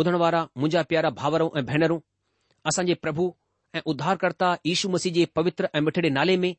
ॿुधण 0.00 0.14
वारा 0.20 0.40
मुंहिंजा 0.44 0.80
प्यारा 0.88 1.08
भाउरो 1.18 1.44
ऐं 1.58 1.64
भेनरूं 1.66 1.98
असांजे 2.68 2.94
प्रभु 3.04 3.24
ऐं 3.76 3.80
उद्धारकर्ता 3.90 4.48
यीशू 4.66 4.88
मसीह 4.94 5.12
जे 5.12 5.24
पवित्र 5.36 5.68
ऐं 5.76 5.80
मिठड़े 5.86 6.08
नाले 6.16 6.36
में 6.42 6.50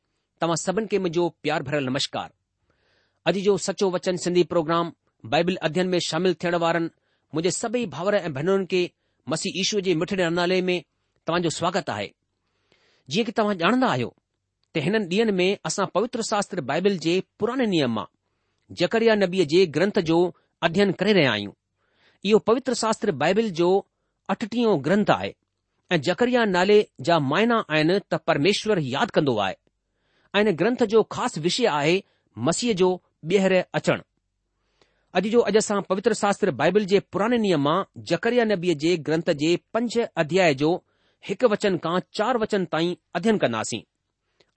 तव्हां 0.41 0.55
सभिनि 0.61 0.87
खे 0.93 0.99
मुंहिंजो 1.03 1.27
प्यार 1.43 1.63
भरियल 1.67 1.85
नमस्कार 1.89 2.29
अॼु 3.31 3.41
जो 3.47 3.55
सचो 3.65 3.89
वचन 3.95 4.17
सिंधी 4.23 4.43
प्रोग्राम 4.53 4.91
बाइबिल 5.35 5.55
अध्यन 5.69 5.89
में 5.91 5.99
शामिल 6.07 6.33
थियण 6.43 6.55
वारनि 6.63 6.89
मुंहिंजे 7.35 7.51
सभई 7.59 7.85
भाउर 7.97 8.15
ऐं 8.21 8.33
भेनरुनि 8.39 8.65
खे 8.73 8.81
मसीह 9.35 9.61
ईशूअ 9.65 9.81
जे 9.89 9.95
मिठड़े 10.03 10.29
नाले 10.39 10.61
में 10.71 10.75
तव्हां 11.27 11.41
जो 11.43 11.49
स्वागत 11.59 11.89
आहे 11.97 12.09
जीअं 13.09 13.25
की 13.31 13.37
तव्हां 13.41 13.55
ॼाणंदा 13.63 13.91
आहियो 13.97 14.09
त 14.73 14.85
हिननि 14.87 15.09
ॾींहनि 15.21 15.37
में 15.41 15.47
असां 15.71 15.87
पवित्र 15.99 16.27
शास्त्र 16.33 16.65
बाइबिल 16.73 16.97
जे 17.07 17.15
पुराने 17.39 17.69
नियम 17.75 17.95
मां 17.99 18.07
जकरिया 18.83 19.21
नबीअ 19.23 19.47
जे 19.55 19.65
ग्रंथ 19.79 20.03
जो 20.11 20.21
अध्ययन 20.69 20.97
करे 21.03 21.13
रहिया 21.21 21.31
आहियूं 21.37 21.57
इहो 22.29 22.39
पवित्र 22.49 22.73
शास्त्र 22.77 23.11
बाइबिल 23.21 23.49
जो 23.59 23.67
अठटीओ 24.33 24.71
ग्रंथ 24.85 25.11
आहे 25.15 25.33
ऐं 25.95 25.99
जकरिया 26.07 26.43
नाले 26.53 26.77
जा 27.09 27.17
मायना 27.31 27.59
आहिनि 27.75 27.97
त 28.13 28.19
परमेश्वर 28.29 28.79
यादि 28.95 29.11
कंदो 29.17 29.35
आहे 29.43 29.55
ऐं 30.37 30.41
इन 30.45 30.53
ग्रंथ 30.61 30.83
जो 30.93 31.03
ख़ासि 31.15 31.41
विषय 31.49 31.67
आहे 31.75 31.97
मसीह 32.49 32.73
जो 32.83 32.89
ॿीहर 33.31 33.53
अचणु 33.79 34.03
अॼु 35.19 35.29
जो 35.35 35.39
अॼु 35.51 35.57
असां 35.61 35.77
पवित्र 35.91 36.13
शास्त्र 36.23 36.51
बाइबिल 36.61 36.85
जे 36.91 36.99
पुराने 37.13 37.37
नियम 37.45 37.63
मां 37.69 37.77
जकरिया 38.11 38.45
नबीअ 38.51 38.75
जे 38.85 38.91
ग्रंथ 39.07 39.31
जे 39.41 39.49
पंज 39.75 39.97
अध्याय 40.23 40.53
जो 40.61 40.69
हिकु 41.29 41.47
वचन 41.53 41.77
खां 41.85 41.95
चार 42.19 42.37
वचन 42.43 42.65
ताईं 42.75 42.93
अध्ययन 43.19 43.37
कंदासीं 43.45 43.81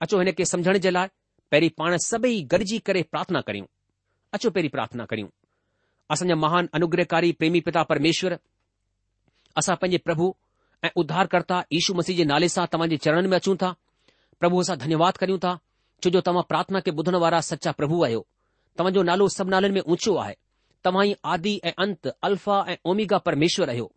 अचो 0.05 0.17
हिन 0.23 0.31
खे 0.39 0.45
समझण 0.53 0.77
जे 0.87 0.91
लाइ 0.97 1.11
पहिरीं 1.51 1.73
पाण 1.81 1.97
सभई 2.09 2.39
गॾिजी 2.53 2.79
करे 2.89 3.03
प्रार्थना 3.15 3.41
करियूं 3.49 3.71
अचो 4.39 4.49
पहिरीं 4.59 4.69
प्रार्थना 4.77 5.05
करियूं 5.13 5.29
असांजा 6.11 6.35
महान 6.35 6.65
अनुग्रहकारी 6.77 7.31
प्रेमी 7.39 7.59
पिता 7.65 7.81
परमेश्वर 7.91 8.33
असां 9.57 9.75
पंहिंजे 9.81 9.97
प्रभु 10.05 10.25
ऐं 10.85 10.89
उद्धारकर्ता 11.01 11.59
यशु 11.73 11.93
मसीह 11.99 12.15
जे 12.17 12.23
नाले 12.31 12.47
सां 12.55 12.65
तव्हां 12.73 12.87
जे 12.93 12.97
चरणनि 13.05 13.27
में 13.31 13.35
अचूं 13.37 13.55
था 13.61 13.69
प्रभु 14.41 14.59
असां 14.63 14.75
धन्यवाद 14.83 15.17
करियूं 15.21 15.37
था 15.45 15.53
जो 16.17 16.21
तव्हां 16.29 16.43
प्रार्थना 16.49 16.79
के 16.87 16.91
ॿुधण 17.01 17.15
वारा 17.23 17.39
सचा 17.51 17.71
प्रभु 17.79 18.01
आहियो 18.07 18.25
तव्हांजो 18.79 19.03
नालो 19.11 19.27
सब 19.37 19.49
नाले 19.55 19.69
में 19.77 19.81
ऊचो 19.95 20.15
आहे 20.23 20.33
तव्हां 20.87 21.05
ई 21.07 21.13
आदि 21.35 21.55
ऐं 21.63 21.71
अंत 21.85 22.07
अल्फा 22.29 22.57
ऐं 22.71 22.75
ओमिगा 22.93 23.17
परमेश्वर 23.29 23.69
आहियो 23.75 23.87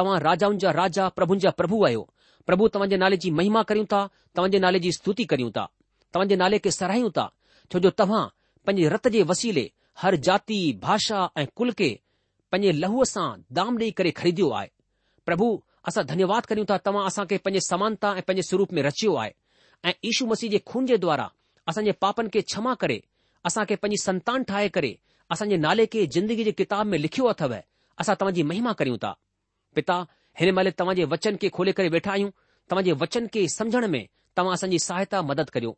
तव्हां 0.00 0.18
राजाउनि 0.26 0.58
जा 0.66 0.70
राजा 0.80 1.08
प्रभुनि 1.18 1.40
जा 1.46 1.50
प्रभु 1.60 1.82
आहियो 1.88 2.02
प्रभु 2.50 2.68
तव्हांजे 2.74 2.96
नाले 3.04 3.16
जी 3.24 3.30
महिमा 3.40 3.62
करियूं 3.72 3.86
तव्हांजे 3.96 4.58
नाले 4.66 4.78
जी 4.86 4.92
स्तुति 4.98 5.24
करियूं 5.34 5.50
था 5.58 5.66
तव्हांजे 6.14 6.36
नाले 6.44 6.58
खे 6.66 6.70
सरहियूं 6.80 7.10
था 7.18 7.26
जो 7.86 7.90
तव्हां 8.02 8.24
पंहिंजे 8.66 8.88
रत 8.96 9.08
जे 9.16 9.22
वसीले 9.32 9.66
हर 10.00 10.16
जाति 10.26 10.56
भाषा 10.82 11.20
ऐं 11.38 11.46
कुल 11.56 11.70
खे 11.76 11.88
पंहिंजे 12.52 12.72
लहू 12.78 13.04
सां 13.10 13.28
दाम 13.58 13.78
ॾेई 13.78 13.90
करे 14.00 14.10
ख़रीद्यो 14.18 14.48
आहे 14.58 14.68
प्रभु 15.26 15.46
असां 15.88 16.04
धन्यवाद 16.10 16.46
करियूं 16.50 16.66
था 16.70 16.76
तव्हां 16.88 17.04
असां 17.10 17.24
खे 17.30 17.38
पंहिंजे 17.44 17.60
समानता 17.68 18.10
ऐं 18.18 18.22
पंहिंजे 18.26 18.42
स्वरूप 18.48 18.72
में 18.78 18.82
रचियो 18.86 19.14
आहे 19.22 19.32
ऐं 19.84 19.92
ईशू 20.10 20.26
मसीह 20.32 20.50
जे 20.54 20.58
खून 20.72 20.86
जे 20.90 20.96
द्वारा 21.04 21.30
असांजे 21.68 21.92
पापनि 22.04 22.28
खे 22.34 22.40
क्षमा 22.48 22.74
करे 22.82 23.00
असां 23.50 23.64
खे 23.70 23.76
पंहिंजी 23.84 24.02
संतान 24.04 24.42
ठाहे 24.50 24.68
करे 24.76 24.90
असां 25.36 25.48
जे 25.48 25.56
नाले 25.66 25.86
खे 25.94 26.04
ज़िंदगी 26.18 26.44
जे 26.44 26.52
किताब 26.60 26.86
में 26.94 26.98
लिखियो 26.98 27.26
अथव 27.32 27.56
असां 28.04 28.14
तव्हांजी 28.20 28.42
महिमा 28.52 28.72
करियूं 28.82 28.98
था 29.06 29.14
पिता 29.78 29.98
हिन 30.40 30.54
महिल 30.60 30.72
तव्हां 30.82 30.94
जे 31.00 31.04
वचन 31.14 31.36
खे 31.44 31.48
खोले 31.58 31.72
करे 31.80 31.88
वेठा 31.96 32.12
आहियूं 32.18 32.30
तव्हां 32.70 32.84
जे 32.84 32.92
वचन 33.04 33.26
खे 33.38 33.46
सम्झण 33.58 33.88
में 33.96 34.02
तव्हां 34.40 34.54
असांजी 34.60 34.78
सहायता 34.88 35.22
मदद 35.32 35.50
करियो 35.56 35.76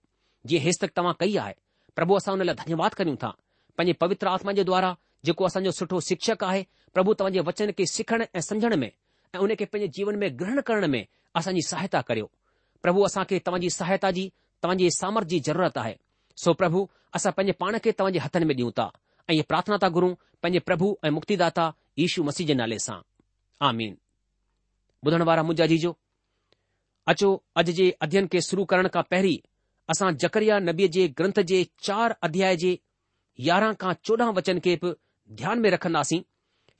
जीअं 0.53 0.73
तक 0.85 0.91
तव्हां 1.01 1.13
कई 1.25 1.37
आहे 1.47 1.55
प्रभु 2.01 2.15
असां 2.23 2.35
हुन 2.37 2.47
लाइ 2.51 2.55
धन्यवाद 2.65 2.95
करियूं 3.03 3.17
था 3.27 3.37
पंहिंजे 3.79 3.93
पवित्र 4.01 4.29
आत्मा 4.29 4.53
जे 4.59 4.63
द्वारा 4.69 4.89
जेको 5.25 5.45
असांजो 5.47 5.71
सुठो 5.79 5.99
शिक्षक 6.09 6.43
आहे 6.45 6.63
प्रभु 6.95 7.13
तव्हां 7.21 7.33
जे 7.35 7.41
वचन 7.49 7.71
खे 7.79 7.85
सिखण 7.91 8.25
ऐं 8.35 8.41
समुझण 8.47 8.75
में 8.83 8.89
ऐ 9.35 9.39
उन 9.47 9.55
खे 9.61 9.65
पंहिंजे 9.75 9.89
जीवन 9.99 10.17
में 10.23 10.27
ग्रहण 10.41 10.61
करण 10.71 10.87
में 10.95 11.01
असांजी 11.41 11.63
सहायता 11.69 12.01
करियो 12.09 12.27
प्रभु 12.87 13.03
असां 13.09 13.23
तव्हांजी 13.35 13.71
सहायता 13.77 14.11
जी 14.19 14.25
तव्हांजे 14.63 14.89
सामर्थ 14.99 15.27
जी 15.35 15.41
ज़रूरत 15.49 15.79
आहे 15.83 15.95
सो 16.45 16.53
प्रभु 16.63 16.83
असां 17.21 17.33
पंहिंजे 17.39 17.53
पाण 17.63 17.77
खे 17.87 17.93
तव्हांजे 18.03 18.21
हथनि 18.27 18.45
में 18.51 18.55
ॾियूं 18.55 18.71
था 18.81 18.89
ऐं 19.31 19.35
इहे 19.35 19.43
प्रार्थना 19.53 19.77
था 19.83 19.89
घुरूं 19.99 20.15
प्रभु 20.71 20.91
ऐं 21.07 21.11
मुक्तिदाता 21.19 21.71
यीशू 22.03 22.23
मसीह 22.31 22.47
जे 22.51 22.55
नाले 22.63 22.79
सां 22.89 22.99
आ 23.67 23.71
ॿुधण 25.07 25.23
वारा 25.31 25.43
मुंजा 25.49 25.67
जी 25.75 25.79
अचो 27.13 27.31
अॼु 27.63 27.73
जे 27.81 27.89
अध्यन 28.07 28.27
खे 28.33 28.41
शुरू 28.51 28.65
करण 28.73 28.89
खां 28.95 29.03
पहिरीं 29.13 29.39
असां 29.95 30.11
जकरिया 30.23 30.59
नबीअ 30.71 30.89
जे 30.99 31.07
ग्रंथ 31.19 31.41
जे 31.53 31.61
चार 31.89 32.15
अध्याय 32.29 32.57
जे 32.63 32.73
यारहं 33.47 33.75
खां 33.83 33.93
चोॾहं 34.07 34.31
वचन 34.37 34.59
खे 34.67 34.73
बि 34.83 34.91
ध्यान 35.41 35.59
में 35.65 35.69
रखंदासीं 35.75 36.21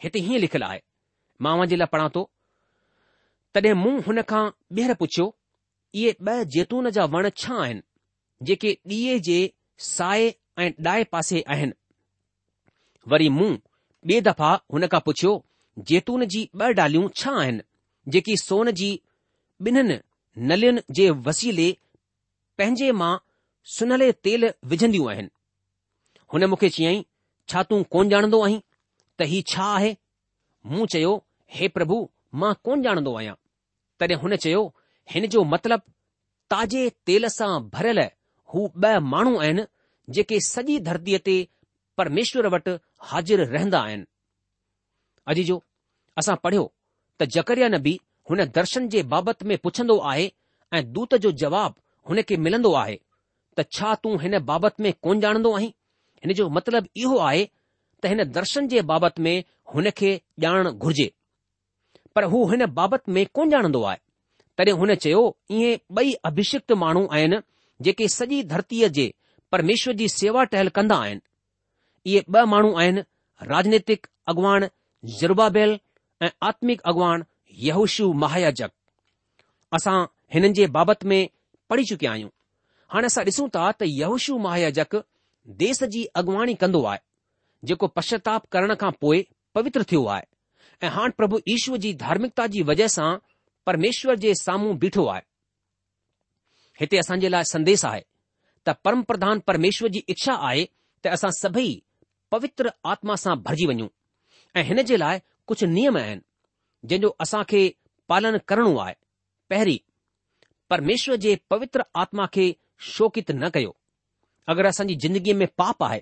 हिते 0.03 0.19
हीअं 0.29 0.41
लिखियलु 0.45 0.67
आहे 0.69 0.81
मां 1.47 1.57
जे 1.73 1.77
लाइ 1.83 1.87
पढ़ां 1.93 2.09
थो 2.15 2.23
तॾहिं 3.59 3.73
मूं 3.83 3.93
हुन 4.07 4.23
खां 4.33 4.41
ॿीहर 4.81 4.95
पुछियो 5.03 5.27
इहे 5.95 6.13
ॿ 6.13 6.45
जैतून 6.57 6.91
जा 6.97 7.05
वण 7.15 7.29
छा 7.43 7.55
आहिनि 7.67 8.47
जेके 8.49 8.73
ॾीए 8.95 9.15
जे 9.29 9.37
साए 9.93 10.27
ऐं 10.65 10.71
ॾाए 10.95 11.05
पासे 11.15 11.45
आहिनि 11.57 11.73
वरी 13.15 13.29
मूं 13.39 13.51
ॿिए 13.55 14.21
दफ़ा 14.31 14.51
हुन 14.77 14.87
खां 14.97 15.01
पुछियो 15.11 15.33
जैतून 15.93 16.25
जी 16.35 16.43
ॿ 16.61 16.77
डालियूं 16.83 17.09
छा 17.23 17.33
आहिनि 17.45 17.67
जेकी 18.17 18.37
सोन 18.47 18.71
जी 18.83 18.91
ॿिन्हिनि 19.69 19.99
नलियुनि 20.51 20.81
जे 21.01 21.11
वसीले 21.31 21.71
पंहिंजे 22.61 22.93
मां 23.03 23.13
सुनले 23.79 24.13
तेल 24.29 24.49
विझंदियूं 24.73 25.11
आहिनि 25.13 25.35
हुन 26.33 26.45
मूंखे 26.53 26.69
चयाईं 26.77 27.03
छा 27.51 27.63
तूं 27.71 27.83
कोन 27.93 28.09
ॼाणंदो 28.13 28.39
आहीं 28.47 28.59
त 29.21 29.27
ही 29.31 29.43
छा 29.53 29.65
आहे 29.77 29.93
मूं 30.71 30.87
चयो 30.95 31.13
हे 31.57 31.69
प्रभु 31.77 31.97
मां 32.41 32.53
कोन 32.65 32.83
ॼाणंदो 32.87 33.15
आहियां 33.21 33.35
तॾहिं 34.01 34.19
हुन 34.23 34.37
चयो 34.45 34.61
हिन 35.13 35.27
जो 35.35 35.45
मतिलबु 35.53 35.91
ताजे 36.53 36.83
तेल 37.09 37.29
सां 37.39 37.53
भरियल 37.77 38.01
हू 38.55 38.67
ॿ 38.83 39.01
माण्हू 39.13 39.33
आहिनि 39.45 39.63
जेके 40.19 40.41
सॼी 40.49 40.79
धरतीअ 40.91 41.19
ते 41.27 41.37
परमेश्वर 41.99 42.47
वटि 42.55 42.75
हाज़िर 43.11 43.41
रहंदा 43.55 43.79
आहिनि 43.87 44.05
अॼु 45.31 45.43
जो 45.51 45.57
असां 46.21 46.37
पढ़ियो 46.45 46.65
त 47.19 47.25
जकरिया 47.37 47.69
नबी 47.77 47.95
हुन 48.31 48.45
दर्शन 48.61 48.89
जे 48.95 49.01
बाबति 49.15 49.45
में 49.51 49.57
पुछंदो 49.65 49.97
आहे 50.13 50.27
ऐं 50.77 50.83
दूत 50.97 51.15
जो 51.27 51.33
जवाबु 51.45 51.81
हुन 52.09 52.23
खे 52.29 52.37
मिलंदो 52.47 52.73
आहे 52.85 52.97
त 53.59 53.67
छा 53.77 53.95
तूं 54.05 54.17
हिन 54.25 54.39
बाबति 54.53 54.83
में 54.87 54.93
कोन 55.05 55.21
ॼाणंदो 55.27 55.53
आहीं 55.61 55.73
हिन 56.25 56.33
जो 56.39 56.49
मतिलब 56.59 56.87
इहो 57.03 57.19
आहे 57.27 57.45
त 58.03 58.07
हिन 58.13 58.25
दर्शन 58.37 58.69
जे 58.73 58.83
बाबति 58.89 59.23
में 59.23 59.35
हुन 59.75 59.91
खे 60.01 60.11
ॼाण 60.45 60.71
घुर्जे 60.71 61.11
पर 62.15 62.25
हू 62.33 62.45
हिन 62.51 62.67
बाबति 62.79 63.13
में 63.17 63.25
कोन 63.35 63.51
ॼाणंदो 63.55 63.83
आहे 63.91 63.99
तॾहिं 64.59 64.73
हुन 64.81 64.95
चयो 65.05 65.23
इहे 65.57 65.75
ॿई 66.01 66.13
अभिषिक्त 66.31 66.73
माण्हू 66.83 67.07
आहिनि 67.17 67.39
जेके 67.87 68.09
सॼी 68.19 68.43
धरतीअ 68.53 68.89
जे 68.99 69.11
परमेश्वर 69.53 69.95
जी 70.01 70.09
सेवा 70.19 70.45
टहल 70.55 70.69
कंदा 70.79 70.97
आहिनि 71.03 71.21
इहे 72.11 72.23
ॿ 72.35 72.45
माण्हू 72.55 72.75
आहिनि 72.83 73.01
राजनैतिक 73.53 74.07
अॻुवाण 74.35 74.67
जुर्बा 75.19 75.47
ऐं 75.57 76.29
आत्मिक 76.53 76.81
अॻुवानहूशु 76.93 78.13
महायाजक 78.23 78.71
असां 79.77 79.99
हिननि 80.35 80.53
जे 80.59 80.67
बाबति 80.79 81.09
में 81.09 81.21
पढ़ी 81.71 81.85
चुकिया 81.91 82.11
आहियूं 82.13 82.29
हाणे 82.95 83.07
असां 83.13 83.25
ॾिसूं 83.25 83.49
था 83.57 83.71
त 83.81 83.89
यहुशु 84.01 84.37
महायाजक 84.47 84.95
देस 85.57 85.83
जी 85.85 86.05
अॻुवाणी 86.21 86.55
कंदो 86.61 86.83
आहे 86.85 87.07
जेको 87.69 87.87
पश्चाताप 87.97 88.47
करण 88.53 88.75
खां 88.81 88.91
पोइ 89.01 89.23
पवित्र 89.55 89.83
थियो 89.91 90.05
आहे 90.15 90.87
ऐं 90.87 90.91
हाणे 90.97 91.13
प्रभु 91.19 91.39
ईश्वर 91.55 91.77
जी 91.85 91.93
धार्मिकता 92.05 92.47
जी 92.55 92.63
वजह 92.71 92.87
सां 92.97 93.11
परमेश्वर 93.67 94.15
जे 94.25 94.35
साम्हूं 94.41 94.77
बीठो 94.79 95.07
आहे 95.13 95.21
हिते 96.81 96.97
असां 96.99 97.19
जे 97.21 97.29
लाइ 97.31 97.45
संदेश 97.53 97.85
आहे 97.85 98.01
त 98.67 98.71
परम 98.85 99.03
प्रधान 99.11 99.39
परमेश्वर 99.51 99.89
जी 99.97 100.01
इच्छा 100.15 100.35
आहे 100.49 100.65
त 100.65 101.07
असां 101.17 101.31
सभई 101.41 101.73
पवित्र 102.31 102.69
आत्मा 102.93 103.15
सां 103.25 103.35
भरिजी 103.43 103.67
वञूं 103.67 103.89
ऐं 104.57 104.65
हिन 104.71 104.83
जे 104.93 104.97
लाइ 104.99 105.19
कुझु 105.47 105.67
नियम 105.77 105.97
आहिनि 105.99 106.27
जंहिंजो 106.89 107.43
खे 107.49 107.63
पालन 108.09 108.37
करणो 108.49 108.77
आहे 108.85 108.95
पहिरीं 109.51 109.79
परमेश्वर 110.71 111.17
जे 111.27 111.37
पवित्र 111.51 111.83
आत्मा 112.05 112.27
खे 112.33 112.53
शोकित 112.93 113.31
न 113.43 113.49
कयो 113.55 113.73
अगरि 114.53 114.69
असांजी 114.69 114.95
ज़िंदगीअ 115.03 115.37
में 115.37 115.47
पाप 115.59 115.83
आहे 115.85 116.01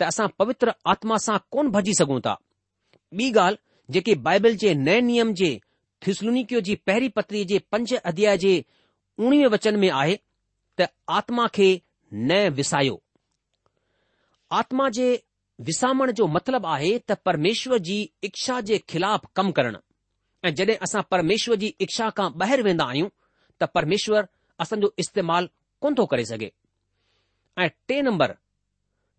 त 0.00 0.02
असां 0.12 0.26
पवित्र 0.38 0.70
आत्मा 0.92 1.16
सां 1.26 1.36
कोन 1.54 1.68
भॼी 1.76 1.92
सघूं 2.00 2.18
था 2.26 2.34
ॿी 3.18 3.30
ॻाल्हि 3.36 3.92
जेके 3.94 4.14
बाइबल 4.26 4.54
जे 4.62 4.72
नए 4.80 5.00
नियम 5.06 5.32
जे 5.40 5.48
थिसलूनीक 6.06 6.52
जी 6.66 6.74
पहिरीं 6.88 7.08
पत्रीअ 7.18 7.44
जे 7.52 7.58
पंज 7.72 7.94
अध्याय 8.10 8.36
जे 8.42 8.52
उणिवीह 9.26 9.48
वचन 9.54 9.78
में 9.84 9.88
आहे 10.00 10.16
त 10.80 10.86
आत्मा 11.20 11.46
खे 11.54 11.70
न 12.12 12.46
विसायो 12.58 12.98
आत्मा 14.60 14.88
जे 14.98 15.08
विसामण 15.70 16.10
जो 16.18 16.26
मतिलब 16.36 16.66
आहे 16.74 16.92
त 17.08 17.12
परमेश्वर 17.28 17.78
जी 17.88 17.96
इच्छा 18.28 18.60
जे 18.68 18.78
ख़िलाफ़ 18.92 19.26
कमु 19.36 19.52
करणु 19.60 19.78
ऐं 20.48 20.54
जॾहिं 20.60 20.76
असां 20.86 21.02
परमेश्वर 21.14 21.56
जी 21.64 21.72
इच्छा 21.86 22.08
खां 22.20 22.28
ॿाहिरि 22.42 22.62
वेंदा 22.68 22.84
आहियूं 22.92 23.08
त 23.60 23.70
परमेश्वर 23.78 24.26
असांजो 24.64 24.90
इस्तेमालु 25.04 25.48
कोन 25.82 25.94
थो 26.00 26.04
करे 26.12 26.24
सघे 26.32 26.50
ऐं 27.62 27.68
टे 27.88 28.00
नंबर 28.02 28.34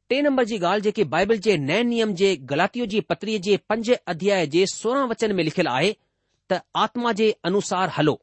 टे 0.10 0.22
नंबर 0.22 0.44
जी 0.52 0.58
ॻाल्हि 0.60 0.82
जेकी 0.82 1.04
बाइबल 1.16 1.38
जे 1.48 1.56
नए 1.64 1.84
नियम 1.88 2.14
जे 2.22 2.30
ग़लाती 2.52 2.86
जी 2.94 3.02
पत्रीअ 3.12 3.40
जे 3.48 3.58
पंज 3.72 3.92
अध्याय 4.14 4.46
जे 4.54 4.66
सोरहं 4.74 5.08
वचन 5.12 5.34
में 5.40 5.44
लिखियलु 5.48 5.72
आहे 5.80 5.92
त 6.52 6.60
आत्मा 6.84 7.12
जे 7.22 7.28
अनुसार 7.50 7.92
हलो 7.98 8.14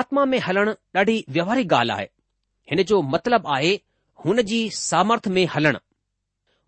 आत्मा 0.00 0.24
में 0.32 0.38
हलणु 0.46 0.72
ॾाढी 0.98 1.18
व्यवहारिक 1.36 1.72
ॻाल्हि 1.80 1.94
आहे 1.96 2.08
हिन 2.70 2.82
जो 2.92 3.00
मतिलब 3.14 3.46
आहे 3.56 3.74
हुन 4.24 4.42
जी 4.52 4.60
सामर्थ 4.80 5.28
में 5.36 5.44
हलणु 5.54 5.78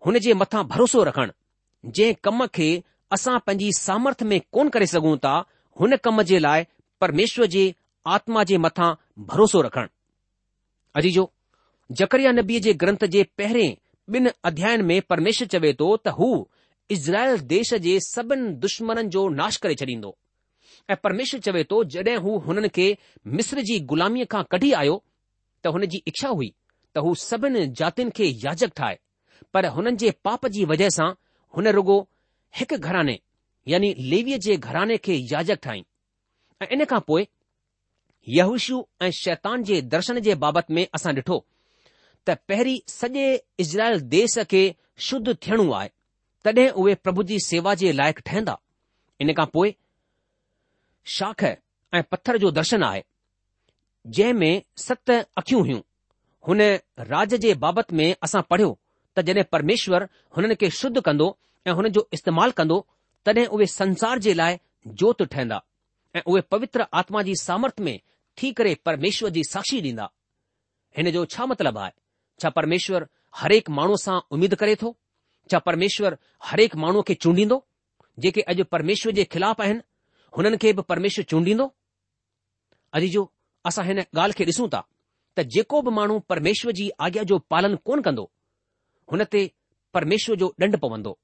हुन 0.05 0.19
जे 0.27 0.33
मथां 0.43 0.63
भरोसो 0.73 1.03
रखणु 1.09 1.91
जंहिं 1.91 2.13
कम 2.27 2.45
खे 2.57 2.69
असां 3.17 3.37
पंहिंजी 3.47 3.71
सामर्थ 3.79 4.23
में 4.31 4.39
कोन 4.55 4.69
करे 4.75 4.85
सघूं 4.93 5.17
था 5.25 5.33
हुन 5.81 5.95
कम 6.07 6.21
जे 6.33 6.39
लाइ 6.47 6.65
परमेश्वर 7.05 7.51
जे 7.57 7.63
आत्मा 8.17 8.43
जे 8.53 8.57
मथां 8.67 8.91
भरोसो 9.33 9.61
रखणु 9.69 9.87
अजी 10.99 11.11
जो 11.19 11.31
जकरिया 11.99 12.31
नबीअ 12.37 12.59
जे 12.65 12.73
ग्रंथ 12.81 13.03
जे 13.15 13.23
पहिरें 13.37 13.75
ॿिनि 14.17 14.29
अध्यायुनि 14.49 14.83
में 14.89 15.01
परमेश्वर 15.13 15.47
चवे 15.55 15.71
थो 15.81 15.87
त 16.05 16.11
हू 16.19 16.29
इज़राइल 16.95 17.39
देश 17.53 17.73
जे 17.85 17.99
सभिनी 18.05 18.53
दुश्मन 18.63 19.01
जो 19.15 19.27
नाश 19.39 19.57
करे 19.65 19.75
छॾींदो 19.81 20.13
ऐं 20.93 20.97
परमेश्वर 21.07 21.39
चवे 21.47 21.63
थो 21.71 21.83
जॾहिं 21.95 22.15
हू 22.25 22.37
हुननि 22.47 22.69
खे 22.77 22.87
मिस्र 23.39 23.61
जी 23.69 23.79
ग़ुलामीअ 23.91 24.25
खां 24.33 24.43
कढी 24.55 24.71
आयो 24.81 24.95
त 25.65 25.73
हुन 25.77 25.85
जी 25.95 26.01
इच्छा 26.13 26.29
हुई 26.39 26.51
त 26.95 27.05
हू 27.07 27.13
सभिनी 27.25 27.65
जातियुनि 27.81 28.15
खे 28.19 28.31
याज़क 28.47 28.75
ठाहे 28.81 28.97
पर 29.53 29.69
हुननि 29.77 29.95
जे 30.05 30.11
पाप 30.27 30.47
जी 30.57 30.65
वजह 30.73 30.89
सां 30.97 31.09
हुन 31.57 31.71
रुॻो 31.79 31.97
हिकु 32.59 32.77
घराने 32.89 33.19
यानी 33.75 33.93
लेवीअ 34.13 34.41
जे 34.49 34.57
घराने 34.71 34.97
खे 35.07 35.19
याज़क 35.35 35.65
ठाही 35.69 35.85
ऐं 36.63 36.69
इन 36.77 36.85
खां 36.95 36.99
पोइ 37.11 37.27
यहुशु 38.41 38.83
ऐं 39.05 39.11
शैतान 39.23 39.63
जे 39.71 39.81
दर्शन 39.95 40.19
जे 40.29 40.35
बाबति 40.45 40.73
में 40.77 40.85
असां 40.97 41.13
ॾिठो 41.23 41.43
त 42.25 42.35
पहिरीं 42.49 42.77
सॼे 42.91 43.25
इज़राइल 43.59 43.99
देश 44.15 44.37
खे 44.51 44.63
शुद्ध 45.07 45.35
थियणो 45.45 45.71
आहे 45.79 45.89
तॾहिं 46.45 46.67
उहे 46.83 46.93
प्रभु 47.05 47.23
जी 47.31 47.39
सेवा 47.45 47.73
जे 47.81 47.91
लाइक़ु 47.99 48.21
ठहंदा 48.29 48.55
इन 49.25 49.33
खां 49.39 49.45
पोइ 49.55 49.73
शाख 51.15 51.43
ऐं 51.43 52.01
पत्थर 52.13 52.37
जो 52.43 52.51
दर्शन 52.59 52.83
आहे 52.89 53.03
जंहिं 54.17 54.33
में 54.43 54.61
सत 54.85 55.11
अखियूं 55.41 55.61
हुयूं 55.65 55.81
हुन 56.47 56.61
राज 57.13 57.35
जे 57.47 57.53
बाबति 57.65 57.95
में 57.99 58.07
असां 58.27 58.41
पढ़ियो 58.51 58.69
त 59.17 59.25
जॾहिं 59.29 59.43
परमेश्वर 59.55 60.07
हुननि 60.37 60.55
खे 60.63 60.69
शुद्ध 60.79 60.99
कंदो 61.09 61.27
ऐं 61.67 61.73
हुन 61.79 61.87
जो 61.97 62.07
इस्तेमालु 62.19 62.57
कंदो 62.61 62.77
तॾहिं 63.25 63.45
उहे 63.57 63.65
संसार 63.79 64.19
जे 64.27 64.33
लाइ 64.41 64.57
जोत 65.01 65.23
ठहंदा 65.23 65.59
ऐं 66.15 66.21
उहे 66.31 66.41
पवित्र 66.55 66.85
आत्मा 67.01 67.21
जी 67.29 67.35
सामर्थ 67.47 67.79
में 67.87 67.97
थी 68.41 68.51
करे 68.61 68.75
परमेश्वर 68.89 69.29
जी 69.39 69.43
साक्षी 69.51 69.81
ॾींदा 69.89 70.07
हिन 70.97 71.09
जो 71.17 71.23
छा 71.35 71.45
मतिलबु 71.51 71.79
आहे 71.79 71.91
छा 72.39 72.49
परमेश्वर 72.57 73.07
हरेक 73.35 73.69
माण्हू 73.79 73.97
सां 74.05 74.19
उमेद 74.35 74.55
करे 74.61 74.75
थो 74.81 74.95
छा 75.51 75.59
परमेश्वर 75.69 76.17
हरेक 76.49 76.75
माण्हूअ 76.83 77.03
खे 77.07 77.13
चूंडींदो 77.23 77.57
जेके 78.25 78.41
अॼु 78.53 78.63
परमेश्वर 78.71 79.11
जे 79.19 79.23
ख़िलाफ़ 79.33 79.61
आहिनि 79.61 79.81
हुननि 80.37 80.57
खे 80.63 80.73
बि 80.79 80.81
परमेश्वर 80.89 81.25
चूंडींदो 81.33 81.65
अॼु 82.97 83.07
जो 83.15 83.23
असां 83.71 83.85
हिन 83.87 83.99
ॻाल्हि 84.01 84.37
खे 84.37 84.45
ॾिसूं 84.51 84.67
था 84.75 84.81
त 85.37 85.45
जेको 85.55 85.81
बि 85.87 85.91
माण्हू 85.99 86.19
परमेश्वर 86.33 86.71
जी 86.79 86.89
आज्ञा 87.07 87.23
जो 87.31 87.37
पालन 87.55 87.75
कोन 87.89 88.01
कंदो 88.07 88.29
हुन 89.11 89.23
ते 89.33 89.41
परमेश्वर 89.95 90.35
जो 90.43 90.47
ॾंड 90.63 90.77
पवंदो 90.85 91.17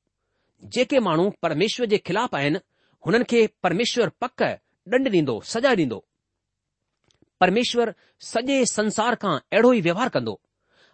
जेके 0.77 0.99
माण्हू 1.07 1.29
परमेश्वर 1.47 1.85
जे 1.93 1.97
ख़िलाफ़ 2.09 2.35
आहिनि 2.41 2.59
हुननि 3.05 3.23
खे 3.33 3.45
परमेश्वर 3.63 4.11
पक 4.25 4.41
ॾंड 4.97 5.07
ॾींदो 5.15 5.39
सजा 5.53 5.73
ॾींदो 5.85 6.03
परमेश्वर 7.41 7.93
सॼे 8.33 8.63
संसार 8.75 9.15
खां 9.19 9.35
अहिड़ो 9.39 9.73
ई 9.73 9.81
व्यवहार 9.81 10.09
कंदो 10.15 10.39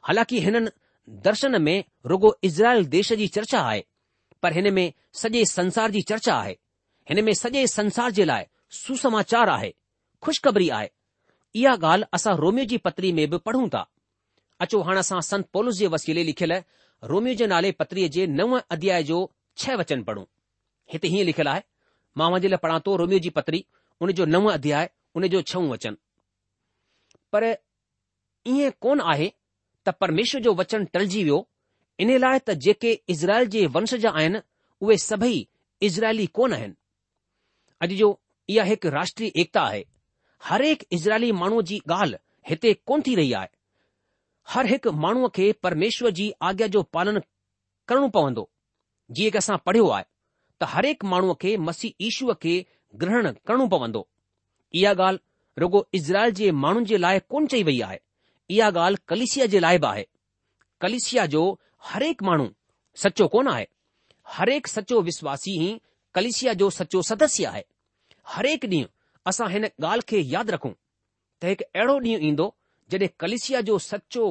हालांकि 0.08 0.40
हिननि 0.46 0.70
दर्शन 1.26 1.62
में 1.62 1.84
रुगो 2.12 2.34
इज़राइल 2.44 2.86
देश 2.96 3.12
जी 3.20 3.28
चर्चा 3.36 3.60
आहे 3.70 3.84
पर 4.44 4.54
हिन 4.54 4.74
में 4.74 4.88
सॼे 5.22 5.44
संसार 5.52 5.92
जी 5.92 6.02
चर्चा 6.12 6.34
आहे 6.36 6.52
हिन 7.10 7.24
में 7.26 7.34
सॼे 7.42 7.66
संसार 7.68 8.12
जे 8.18 8.26
लाइ 8.26 8.44
सुसमाचार 8.80 9.50
आहे 9.50 9.74
खु़शबरी 10.24 10.70
आहे 10.78 10.90
इहा 11.62 11.74
ॻाल्हि 11.80 12.06
असां 12.18 12.36
रोमियो 12.44 12.66
जी 12.74 12.78
पत्री 12.88 13.12
में 13.20 13.28
बि 13.30 13.38
पढ़ूं 13.50 13.68
था 13.76 13.86
अचो 14.66 14.82
हाणे 14.88 15.00
असां 15.00 15.20
संत 15.30 15.48
पोलिस 15.54 15.76
जे 15.80 15.88
वसीले 15.96 16.24
लिखियल 16.30 16.54
रोमियो 17.12 17.36
जे 17.42 17.48
नाले 17.54 17.72
पत्रीअ 17.82 18.08
जे 18.18 18.26
नव 18.40 18.58
अध्याय 18.60 19.04
जो 19.12 19.20
छह 19.64 19.76
वचन 19.82 20.04
पढ़ूं 20.10 20.26
हिते 20.94 21.08
हीअं 21.16 21.26
लिखियलु 21.32 21.50
आहे 21.52 21.62
मां 22.22 22.32
वञे 22.34 22.50
लाइ 22.56 22.62
पढ़ा 22.68 22.80
थो 22.88 22.96
रोमियो 23.02 23.20
जी 23.26 23.30
पत्री 23.40 23.64
उन 24.08 24.12
जो 24.22 24.26
नव 24.36 24.50
अध्याय 24.54 24.90
उन 25.16 25.28
जो 25.36 25.42
छऊं 25.54 25.70
वचन 25.72 25.98
पर 27.36 27.48
ईअं 28.56 28.72
कोन 28.88 29.02
आहे 29.14 29.32
त 29.86 29.90
परमेश्वर 30.02 30.42
जो 30.48 30.52
वचन 30.60 30.84
टलजी 30.94 31.22
वियो 31.28 31.40
इन 32.04 32.10
लाइ 32.24 32.40
त 32.48 32.54
जेके 32.66 32.92
इज़राइल 33.14 33.48
जे 33.56 33.66
वंश 33.76 33.94
जा 34.06 34.10
आहिनि 34.22 34.40
उहे 34.84 34.98
सभई 35.08 35.38
इज़राइली 35.90 36.26
कोन 36.40 36.54
आहिनि 36.58 36.76
अॼु 37.86 37.98
जो 38.00 38.10
इहा 38.54 38.64
हिकु 38.70 38.90
राष्ट्रीय 38.98 39.32
एकता 39.44 39.62
आहे 39.72 39.84
हरेक 40.50 40.84
इज़राइली 40.98 41.32
माण्हूअ 41.42 41.62
जी 41.72 41.80
ॻाल्हि 41.96 42.18
हिते 42.50 42.74
कोन 42.90 43.02
थी 43.08 43.16
रही 43.22 43.34
आहे 43.42 43.48
हर 44.56 44.66
हिकु 44.74 44.92
माण्हूअ 45.04 45.30
खे 45.36 45.52
परमेश्वर 45.68 46.12
जी 46.20 46.32
आज्ञा 46.50 46.68
जो 46.78 46.82
पालन 46.98 47.20
करणो 47.92 48.08
पवंदो 48.18 48.50
जीअं 49.18 49.32
की 49.32 49.38
असां 49.44 49.58
पढ़ियो 49.70 49.88
आहे 49.98 50.06
त 50.62 50.72
हरेक 50.74 51.06
माण्हूअ 51.14 51.36
खे 51.42 51.56
मसीह 51.70 52.06
ईशूअ 52.10 52.34
खे 52.44 52.56
ग्रहण 53.06 53.32
करणो 53.48 53.68
पवंदो 53.76 54.08
इहा 54.82 54.94
ॻाल्हि 55.06 55.62
रुगो 55.64 55.86
इज़राइल 56.02 56.34
जे 56.42 56.52
माण्हुनि 56.66 56.86
जे 56.94 56.98
लाइ 57.06 57.20
कोन 57.30 57.48
चई 57.54 57.64
वई 57.70 57.80
आहे 57.90 58.00
इहा 58.52 58.68
ॻाल्हि 58.86 59.04
कलिसिया 59.10 59.46
जे 59.54 59.60
लाइ 59.60 59.78
बि 59.84 59.88
आहे 59.88 60.06
कलिसिया 60.82 61.26
जो 61.36 61.42
हरेक 61.92 62.24
माण्हू 62.24 62.48
सचो 63.04 63.28
कोन 63.36 63.48
आहे 63.52 63.66
हरेक 64.36 64.68
सचो 64.68 65.02
विश्वासी 65.08 65.52
ई 65.68 65.80
कलिसिया 66.16 66.54
जो 66.62 66.70
सचो 66.80 67.02
सदस्य 67.10 67.46
आहे 67.48 67.64
हरेक 68.36 68.66
ॾींहुं 68.66 68.86
असां 69.30 69.50
हिन 69.52 69.66
ॻाल्हि 69.66 70.06
खे 70.10 70.22
यादि 70.34 70.52
रखूं 70.56 70.72
त 71.42 71.46
हिकु 71.52 71.64
अहिड़ो 71.78 71.96
ॾींहुं 72.08 72.22
ईंदो 72.28 72.48
जॾहिं 72.92 73.08
कलिसिया 73.20 73.62
जो 73.70 73.78
सचो 73.90 74.24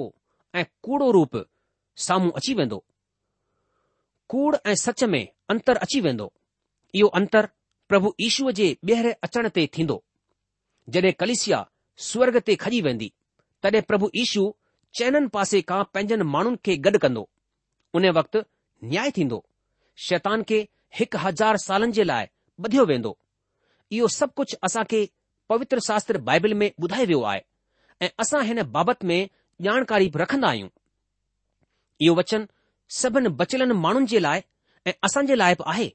ऐं 0.58 0.64
कूड़ो 0.84 1.10
रूप 1.18 1.36
साम्हूं 2.06 2.30
अची 2.40 2.54
वेंदो 2.60 2.78
कूड़ 4.34 4.54
ऐं 4.66 4.74
सच 4.86 5.04
में 5.14 5.24
अंतर 5.52 5.76
अची 5.84 6.00
वेंदो 6.06 6.32
इहो 6.94 7.08
अंतर 7.20 7.46
प्रभु 7.88 8.14
ईश्व 8.26 8.50
जे 8.58 8.74
ॿीहर 8.90 9.10
अचण 9.28 9.48
ते 9.56 9.66
थींदो 9.78 10.02
जॾहिं 10.94 11.12
कलिसिया 11.20 11.64
स्वर्ग 12.10 12.38
ते 12.46 12.54
खॼी 12.62 12.80
वेंदी 12.88 13.10
तॾहिं 13.64 13.80
प्रभु 13.90 14.08
ईशू 14.22 14.42
चैननि 14.98 15.28
पासे 15.34 15.60
खां 15.68 15.82
पंहिंजनि 15.94 16.24
माण्हुनि 16.34 16.58
खे 16.66 16.72
गॾु 16.86 16.98
कंदो 17.04 17.20
उन 17.98 18.06
वक़्तु 18.18 18.38
न्याय 18.90 19.10
थींदो 19.16 19.38
शैतान 20.06 20.42
खे 20.50 20.58
हिकु 20.98 21.18
हज़ार 21.26 21.56
सालनि 21.66 21.92
जे 21.98 22.04
लाइ 22.10 22.26
ॿधियो 22.66 22.84
वेंदो 22.92 23.12
इहो 23.96 24.08
सभु 24.18 24.32
कुझु 24.40 24.56
असां 24.68 24.84
खे 24.90 25.00
पवित्र 25.52 25.80
शास्त्र 25.88 26.18
बाइबिल 26.28 26.54
में 26.62 26.66
ॿुधायो 26.82 27.06
वियो 27.12 27.22
आहे 27.30 27.40
ऐं 28.04 28.10
असां 28.26 28.42
हिन 28.50 28.62
बाबति 28.76 29.06
में 29.12 29.18
ॼाणकारी 29.68 30.08
बि 30.16 30.22
रखंदा 30.22 30.48
आहियूं 30.48 30.68
इहो 32.06 32.14
वचन 32.20 32.46
सभिनी 33.00 33.32
बचियल 33.40 33.72
माण्हुनि 33.86 34.06
जे 34.12 34.18
लाइ 34.28 34.40
ऐं 34.86 34.92
असां 35.08 35.24
जे 35.32 35.36
लाइ 35.42 35.54
बि 35.62 35.70
आहे 35.74 35.86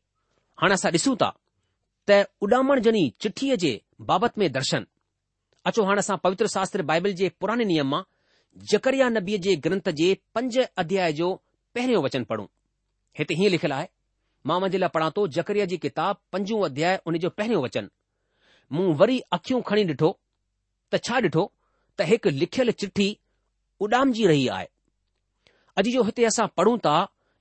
हाणे 0.63 0.73
असां 0.81 0.91
ॾिसूं 0.97 1.15
था 1.23 1.31
त 2.11 2.21
उॾामण 2.47 2.79
जनी 2.89 3.09
चिठीअ 3.25 3.55
जे 3.65 3.73
बाबति 4.13 4.41
में 4.45 4.51
दर्शन 4.59 4.85
अचो 5.67 5.83
हाणे 5.83 5.99
असां 5.99 6.15
पवित्र 6.23 6.45
शास्त्र 6.53 6.81
बाइबल 6.89 7.11
जे 7.19 7.29
पुराणे 7.39 7.63
नियम 7.71 7.89
मां 7.91 8.01
जकरिया 8.71 9.07
नबीअ 9.09 9.37
जे 9.45 9.55
ग्रंथ 9.65 9.89
जे 9.99 10.13
पंज 10.35 10.59
अध्याय 10.83 11.13
जो 11.19 11.33
पहिरियों 11.75 12.03
वचन 12.03 12.23
पढ़ूं 12.29 12.45
हिते 13.19 13.33
हीअं 13.39 13.51
लिखियलु 13.51 13.75
आहे 13.75 13.87
मां 14.49 14.59
मुंहिंजे 14.59 14.77
लाइ 14.79 14.89
पढ़ा 14.93 15.09
थो 15.17 15.25
जकरिया 15.37 15.65
जी 15.73 15.77
किताब 15.85 16.17
पंजो 16.33 16.59
अध्याय 16.69 16.99
उन 17.11 17.17
जो 17.25 17.29
पहिरियों 17.41 17.63
वचन 17.63 17.89
मूं 18.75 18.87
वरी 19.01 19.19
अखियूं 19.37 19.61
खणी 19.71 19.83
ॾिठो 19.93 20.11
त 20.93 21.01
छा 21.09 21.19
ॾिठो 21.27 21.45
त 21.99 22.07
हिकु 22.11 22.29
लिखियलु 22.41 22.71
चिठी 22.83 23.09
उॾामजी 23.85 24.27
रही 24.31 24.47
आहे 24.55 24.65
अॼु 25.79 25.91
जो 25.97 26.03
हिते 26.09 26.23
असां 26.31 26.47
पढ़ूं 26.59 26.77
था 26.87 26.95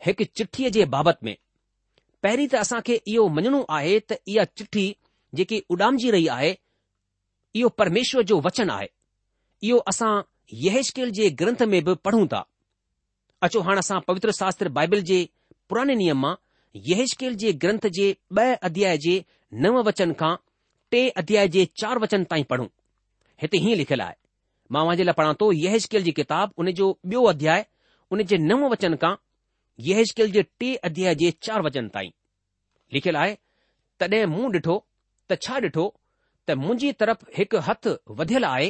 हिकु 0.06 0.24
चिठीअ 0.38 0.68
जे 0.76 0.84
बाबति 0.96 1.26
में 1.28 1.34
पहिरीं 2.22 2.46
त 2.52 2.62
असां 2.64 2.80
खे 2.86 2.98
इहो 3.14 3.28
मञणो 3.38 3.64
आहे 3.78 3.98
त 4.10 4.18
इहा 4.34 4.44
चिठी 4.60 4.86
जेकी 5.40 5.60
उॾामजी 5.74 6.10
रही 6.16 6.26
आहे 6.38 6.54
इहो 7.58 7.68
परमेश्वर 7.80 8.22
जो 8.30 8.40
वचन 8.46 8.70
आहे 8.76 8.86
इहो 9.68 9.78
असां 9.92 10.10
येशकेल 10.64 11.10
जे 11.18 11.28
ग्रंथ 11.40 11.62
में 11.72 11.80
बि 11.86 11.94
पढ़ूं 12.06 12.26
था 12.32 12.42
अचो 13.46 13.60
हाणे 13.68 13.78
असां 13.84 14.00
पवित्र 14.08 14.32
शास्त्र 14.40 14.68
बाइबल 14.76 15.00
जे 15.10 15.18
पुराने 15.70 15.94
नियम 16.02 16.20
मां 16.26 16.34
यहेशकेल 16.90 17.34
जे 17.42 17.52
ग्रंथ 17.64 17.86
जे 17.98 18.06
ॿ 18.38 18.54
अध्याय 18.68 18.96
जे 19.06 19.14
नव 19.66 19.76
वचन 19.88 20.12
खां 20.20 20.32
टे 20.92 21.00
अध्याय 21.22 21.48
जे 21.56 21.64
चार 21.80 21.98
वचन 22.04 22.24
ताईं 22.32 22.44
पढ़ूं 22.52 22.66
हिते 23.42 23.58
हीअं 23.64 23.76
लिखियलु 23.82 24.02
आहे 24.06 24.14
मां 24.76 24.84
वांजे 24.86 25.04
लाइ 25.08 25.14
पढ़ा 25.20 25.32
थो 25.40 25.50
यहेशकेल 25.64 26.02
जी 26.08 26.12
किताब 26.20 26.52
उन 26.62 26.70
जो 26.80 26.88
ॿियो 27.12 27.24
अध्याय 27.34 27.64
उन 28.14 28.22
जे 28.32 28.36
नव 28.50 28.66
वचन 28.72 28.96
खां 29.04 29.14
यहेशकेल 29.90 30.32
जे 30.36 30.42
टे 30.60 30.74
अध्याय 30.90 31.14
जे 31.24 31.30
चार 31.48 31.62
वचन 31.68 31.88
ताईं 31.96 32.10
लिखियलु 32.96 33.18
आहे 33.24 33.34
तॾहिं 34.00 34.24
मूं 34.34 34.50
ॾिठो 34.56 34.76
त 35.30 35.38
छा 35.46 35.54
ॾिठो 35.66 35.86
त 36.48 36.54
मुंहिंजी 36.64 36.90
तरफ़ 37.00 37.24
हिकु 37.36 37.58
हथ 37.68 37.84
वधियल 38.18 38.44
आहे 38.52 38.68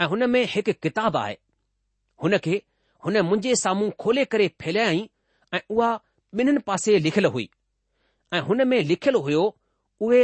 ऐं 0.00 0.06
हुन 0.10 0.20
में 0.32 0.44
हिकु 0.52 0.72
किताब 0.84 1.16
आहे 1.22 1.36
हुन 2.22 2.36
खे 2.44 2.56
हुन 3.06 3.14
मुंहिंजे 3.30 3.54
साम्हूं 3.62 3.88
खोले 4.02 4.24
करे 4.32 4.48
फैलियाई 4.62 5.00
ऐं 5.54 5.60
उहा 5.74 5.90
ॿिन्हिनि 6.40 6.58
पासे 6.68 6.98
लिखियल 7.06 7.26
हुई 7.34 7.48
ऐं 8.34 8.40
हुन 8.48 8.58
में 8.68 8.78
लिखियलु 8.90 9.18
हुयो 9.26 9.42
उहे 10.06 10.22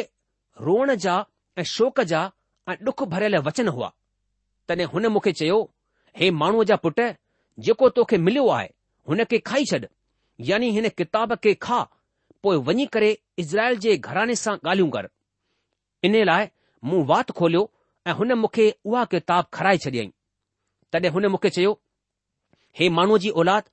रोअण 0.66 0.94
जा 1.04 1.14
ऐं 1.58 1.64
शोक 1.74 2.00
जा 2.12 2.22
ऐं 2.68 2.76
डुख 2.84 3.02
भरियल 3.12 3.36
वचन 3.48 3.68
हुआ 3.76 3.90
तॾहिं 4.68 4.86
हुन 4.94 5.06
मूंखे 5.16 5.32
चयो 5.40 5.60
हे 6.18 6.30
माण्हूअ 6.40 6.64
जा 6.70 6.76
पुट 6.86 7.00
जेको 7.66 7.88
तोखे 7.96 8.18
मिलियो 8.26 8.48
आहे 8.58 8.68
हुन 9.08 9.24
खे 9.30 9.38
खाई 9.50 9.64
छॾ 9.70 9.78
यानी 10.48 10.70
हिन 10.76 10.88
किताब 10.98 11.34
खे 11.44 11.54
खा 11.68 11.80
पोइ 12.42 12.56
वञी 12.68 12.86
करे 12.96 13.10
इज़राइल 13.44 13.78
जे 13.86 13.96
घराने 13.96 14.34
सां 14.44 14.54
ॻाल्हियूं 14.68 14.90
कर 14.96 15.08
इन 16.08 16.16
लाइ 16.30 16.48
मूं 16.88 16.98
वात 17.10 17.30
खोलियो 17.38 17.62
ऐं 18.08 18.12
हुन 18.18 18.32
मूंखे 18.40 18.66
उहा 18.88 19.04
किताब 19.12 19.44
खाराए 19.54 19.76
छॾियईं 19.84 20.10
तॾहिं 20.92 21.10
हुन 21.14 21.26
मूंखे 21.32 21.50
चयो 21.56 21.70
हे 22.78 22.88
माण्हूअ 22.96 23.18
जी 23.24 23.30
औलाद 23.42 23.70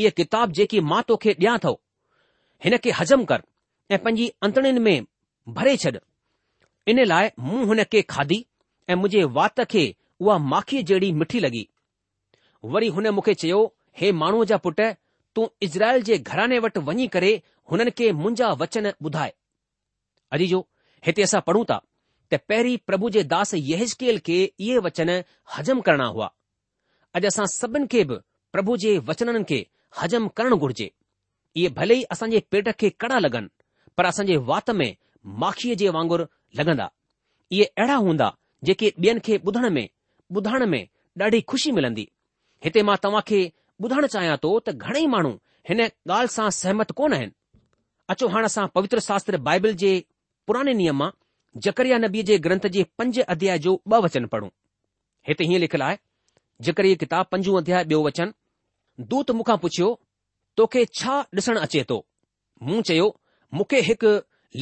इहे 0.00 0.10
किताब 0.20 0.52
जेकी 0.58 0.80
मां 0.90 1.00
तोखे 1.10 1.32
ॾियां 1.40 1.56
थो 1.64 1.72
हिन 2.64 2.76
खे 2.86 2.90
हज़म 3.00 3.24
कर 3.32 3.42
ऐं 3.94 3.98
पंहिंजी 4.06 4.28
अंतड़ियुनि 4.48 4.80
में 4.80 5.06
भरे 5.60 5.76
छॾ 5.84 5.90
इन 6.92 7.04
लाइ 7.12 7.28
मूं 7.48 7.66
हुन 7.72 7.84
खे 7.92 8.02
खाधी 8.16 8.38
ऐं 8.90 8.96
मुंहिंजे 9.02 9.24
वात 9.38 9.60
खे 9.76 9.84
उहा 10.20 10.38
माखीअ 10.54 10.82
जहिड़ी 10.90 11.12
मिठी 11.20 11.40
लॻी 11.46 11.64
वरी 12.76 12.88
हुन 12.96 13.08
मूंखे 13.18 13.34
चयो 13.44 13.60
हे 14.00 14.12
माण्हूअ 14.22 14.44
जा 14.52 14.56
पुट 14.68 14.80
तूं 15.36 15.46
इज़राइल 15.68 16.02
जे 16.10 16.18
घराने 16.32 16.58
वटि 16.68 16.80
वञी 16.90 17.06
करे 17.18 17.32
हुननि 17.70 17.90
खे 18.00 18.12
मुंहिंजा 18.22 18.52
वचन 18.64 18.92
ॿुधाए 19.04 19.32
अजी 20.36 20.46
जो 20.54 20.66
हिते 21.06 21.22
असां 21.28 21.40
पढ़ूं 21.50 21.64
था 21.72 21.80
पहिरीं 22.48 22.76
प्रभु 22.86 23.10
जे 23.14 23.22
दास 23.32 23.50
यकेल 23.54 24.18
खे 24.28 24.36
इहे 24.44 24.78
वचन 24.86 25.10
हज़म 25.56 25.80
करणा 25.88 26.04
हुआ 26.16 26.26
अॼु 27.18 27.26
असां 27.32 27.46
सभिनि 27.54 27.86
खे 27.94 28.04
बि 28.10 28.16
प्रभु 28.56 28.76
जे 28.84 28.96
वचननि 29.10 29.42
खे 29.50 29.58
हज़म 30.00 30.28
करणु 30.38 30.56
घुर्जे 30.64 30.90
इहे 31.56 31.68
भले 31.78 31.94
ई 31.94 32.02
असांजे 32.16 32.40
पेट 32.50 32.70
खे 32.80 32.90
कड़ा 33.04 33.18
लॻनि 33.24 33.48
पर 33.96 34.04
असांजे 34.12 34.36
वात 34.50 34.70
में 34.80 34.90
माखीअ 35.44 35.74
जे 35.82 35.88
वांगुर 35.96 36.26
लॻंदा 36.58 36.88
इहे 37.54 37.64
अहिड़ा 37.64 37.96
हूंदा 38.06 38.30
जेके 38.68 38.90
ॿियनि 39.02 39.20
खे 39.26 39.36
ॿुधण 39.46 39.68
में 39.74 39.86
ॿुधाइण 40.36 40.64
में 40.72 40.84
ॾाढी 41.20 41.40
खु़शी 41.50 41.70
मिलंदी 41.78 42.06
हिते 42.64 42.82
मां 42.88 42.96
तव्हां 43.02 43.20
खे 43.28 43.40
ॿुधणु 43.84 44.06
चाहियां 44.14 44.36
थो 44.44 44.58
त 44.66 44.70
घणेई 44.84 45.06
माण्हू 45.14 45.32
हिन 45.68 45.80
ॻाल्हि 45.82 46.28
सां 46.36 46.48
सहमत 46.60 46.90
कोन 47.00 47.12
आहिनि 47.18 47.32
अचो 48.14 48.28
हाणे 48.32 48.44
असां 48.52 48.66
पवित्र 48.76 48.98
शास्त्र 49.08 49.36
बाइबिल 49.50 49.76
जे 49.82 49.92
पुराने 50.46 50.72
नियम 50.80 50.96
मां 51.02 51.10
जकरिया 51.62 51.98
नबीअ 51.98 52.24
जे 52.26 52.36
ग्रंथ 52.44 52.66
जे 52.74 52.82
पंज 52.98 53.18
अध्याय 53.34 53.58
जो 53.64 53.80
ब 53.88 53.94
वचन 54.04 54.24
पढ़ूं 54.32 54.48
हिते 55.28 55.44
हीअं 55.44 55.60
लिखियलु 55.60 55.84
आहे 55.84 55.96
जेकर 56.66 56.86
इहे 56.86 56.94
किताब 57.02 57.26
पंजू 57.32 57.54
अध्याय 57.58 57.84
ॿियो 57.84 58.00
वचन 58.06 58.32
दूत 59.12 59.30
मूंखां 59.38 59.56
पुछियो 59.64 59.88
तोखे 60.56 60.84
छा 60.98 61.18
ॾिसण 61.38 61.56
अचे 61.66 61.84
थो 61.90 62.04
मूं 62.62 62.80
चयो 62.88 63.06
मूंखे 63.54 63.80
हिकु 63.90 64.10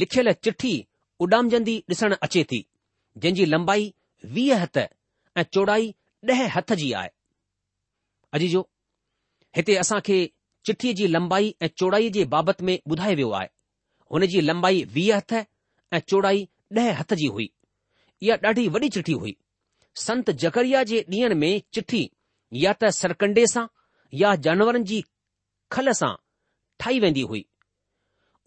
लिखियल 0.01 0.31
चिठी 0.43 0.73
उॾामजंदी 1.21 1.75
ॾिसण 1.91 2.13
अचे 2.21 2.43
थी 2.51 2.63
जंहिंजी 3.17 3.45
लंबाई 3.49 3.91
वीह 4.37 4.61
हथ 4.63 4.77
ऐं 5.37 5.43
चौड़ाई 5.53 5.93
ॾह 6.29 6.45
हथ 6.57 6.73
जी 6.83 6.91
आहे 7.01 7.09
अजी 8.33 8.47
जो 8.53 8.67
हिते 9.55 9.75
असां 9.85 9.99
खे 10.05 10.19
चिठ्ठीअ 10.65 10.93
जी 11.01 11.07
लंबाई 11.17 11.53
ऐं 11.61 11.67
चौड़ाई 11.77 12.09
जे 12.17 12.25
बाबति 12.37 12.65
में 12.65 12.77
ॿुधायो 12.87 13.15
वियो 13.15 13.29
आहे 13.39 13.47
हुन 14.13 14.25
जी 14.33 14.41
लंबाई 14.49 14.83
वीह 14.93 15.15
हथ 15.17 15.33
ऐं 15.93 15.99
चौड़ाई 16.09 16.47
ॾह 16.81 16.85
हथ 16.99 17.13
जी 17.19 17.25
हुई 17.35 17.49
इहा 18.25 18.35
ॾाढी 18.47 18.67
वॾी 18.75 18.89
चिठी 18.95 19.13
हुई 19.23 19.35
संत 20.03 20.29
जकरिया 20.43 20.83
जे 20.91 21.01
ॾींहनि 21.09 21.35
में 21.41 21.61
चिठी 21.73 22.03
या 22.65 22.73
त 22.83 22.89
सरकंडे 22.99 23.45
सां 23.51 23.65
या 24.21 24.33
जानवरनि 24.47 24.83
जी 24.91 25.03
खल 25.75 25.91
सां 26.01 26.13
ठाही 26.79 26.99
वेंदी 26.99 27.21
हुई 27.31 27.45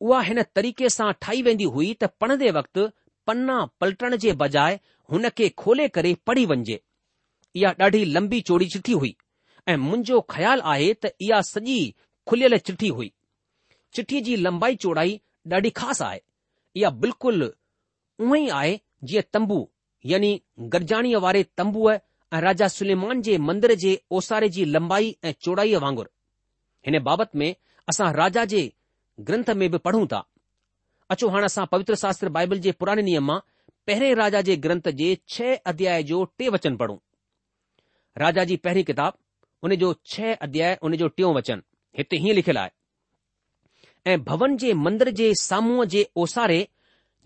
उहा 0.07 0.21
हिन 0.31 0.43
तरीक़े 0.59 0.89
सां 0.97 1.11
ठाही 1.27 1.43
वेंदी 1.49 1.65
हुई 1.77 1.93
त 2.05 2.09
पढ़ंदे 2.23 2.51
वक़्तु 2.59 2.89
पन्ना 3.27 3.59
पलटण 3.81 4.17
जे 4.25 4.33
बजाए 4.43 4.79
हुन 5.13 5.29
खे 5.39 5.49
खोले 5.63 5.89
करे 5.99 6.15
पढ़ी 6.31 6.45
वञिजे 6.53 6.81
इहा 7.61 7.75
ॾाढी 7.87 8.05
लंबी 8.17 8.41
चोरी 8.51 8.69
चिठी 8.77 8.93
हुई 9.03 9.15
ऐं 9.69 9.77
मुंहिंजो 9.85 10.21
ख़्यालु 10.35 10.69
आहे 10.75 10.93
त 11.05 11.13
इहा 11.29 11.41
सॼी 11.53 11.79
खुलियल 12.31 12.59
चिठी 12.71 12.89
हुई 12.99 13.13
चिठीअ 13.99 14.23
जी 14.31 14.37
लंबाई 14.49 14.77
चोड़ाई 14.87 15.19
ॾाढी 15.59 15.71
ख़ासि 15.81 16.05
आहे 16.11 16.21
इहा 16.81 16.91
बिल्कुलु 17.07 17.49
उहे 18.25 18.41
ई 18.45 18.49
आहे 18.59 18.77
जीअं 19.11 19.25
तंबू 19.37 19.57
यानी 20.11 20.31
गरजाणीअ 20.75 21.19
वारे 21.25 21.43
तंबूअ 21.59 21.93
ऐं 22.37 22.41
राजा 22.45 22.69
सुलेमान 22.75 23.21
जे 23.27 23.37
मंदर 23.49 23.75
जे 23.85 23.93
ओसारे 24.21 24.49
जी 24.57 24.65
लंबाई 24.77 25.11
ऐं 25.25 25.33
चौड़ाईअ 25.47 25.79
वांगुरु 25.85 26.11
हिन 26.89 26.99
बाबति 27.09 27.39
में 27.43 27.49
असां 27.93 28.13
राजा 28.21 28.45
जे 28.53 28.63
ग्रंथ 29.29 29.51
में 29.63 29.69
बि 29.75 29.79
पढ़ूं 29.89 30.07
था 30.13 30.21
अचो 31.15 31.29
हाणे 31.35 31.45
असां 31.53 31.65
पवित्र 31.75 31.95
शास्त्र 32.05 32.29
बाइबल 32.37 32.59
जे 32.67 32.73
पुराणे 32.81 33.03
नियम 33.11 33.27
मां 33.33 33.39
पहिरें 33.91 34.15
राजा 34.23 34.41
जे 34.49 34.57
ग्रंथ 34.67 34.89
जे 35.01 35.17
छह 35.35 35.55
अध्याय 35.73 36.03
जो 36.13 36.25
टे 36.39 36.49
वचन 36.57 36.77
पढ़ूं 36.77 36.97
राजा 38.23 38.45
जी 38.51 38.57
पहिरीं 38.67 38.85
किताब 38.91 39.19
उन 39.69 39.75
जो 39.83 39.93
छह 40.15 40.35
अध्याय 40.49 40.79
उन 40.89 40.97
जो 41.03 41.09
टियों 41.17 41.35
वचन 41.35 41.63
हिते 41.99 42.17
हीअं 42.25 42.35
लिखियलु 42.41 42.61
आहे 42.65 44.13
ऐं 44.13 44.23
भवन 44.31 44.57
जे 44.65 44.73
मंदर 44.87 45.09
जे 45.23 45.33
साम्हूं 45.45 45.85
जे 45.97 46.07
ओसारे 46.25 46.59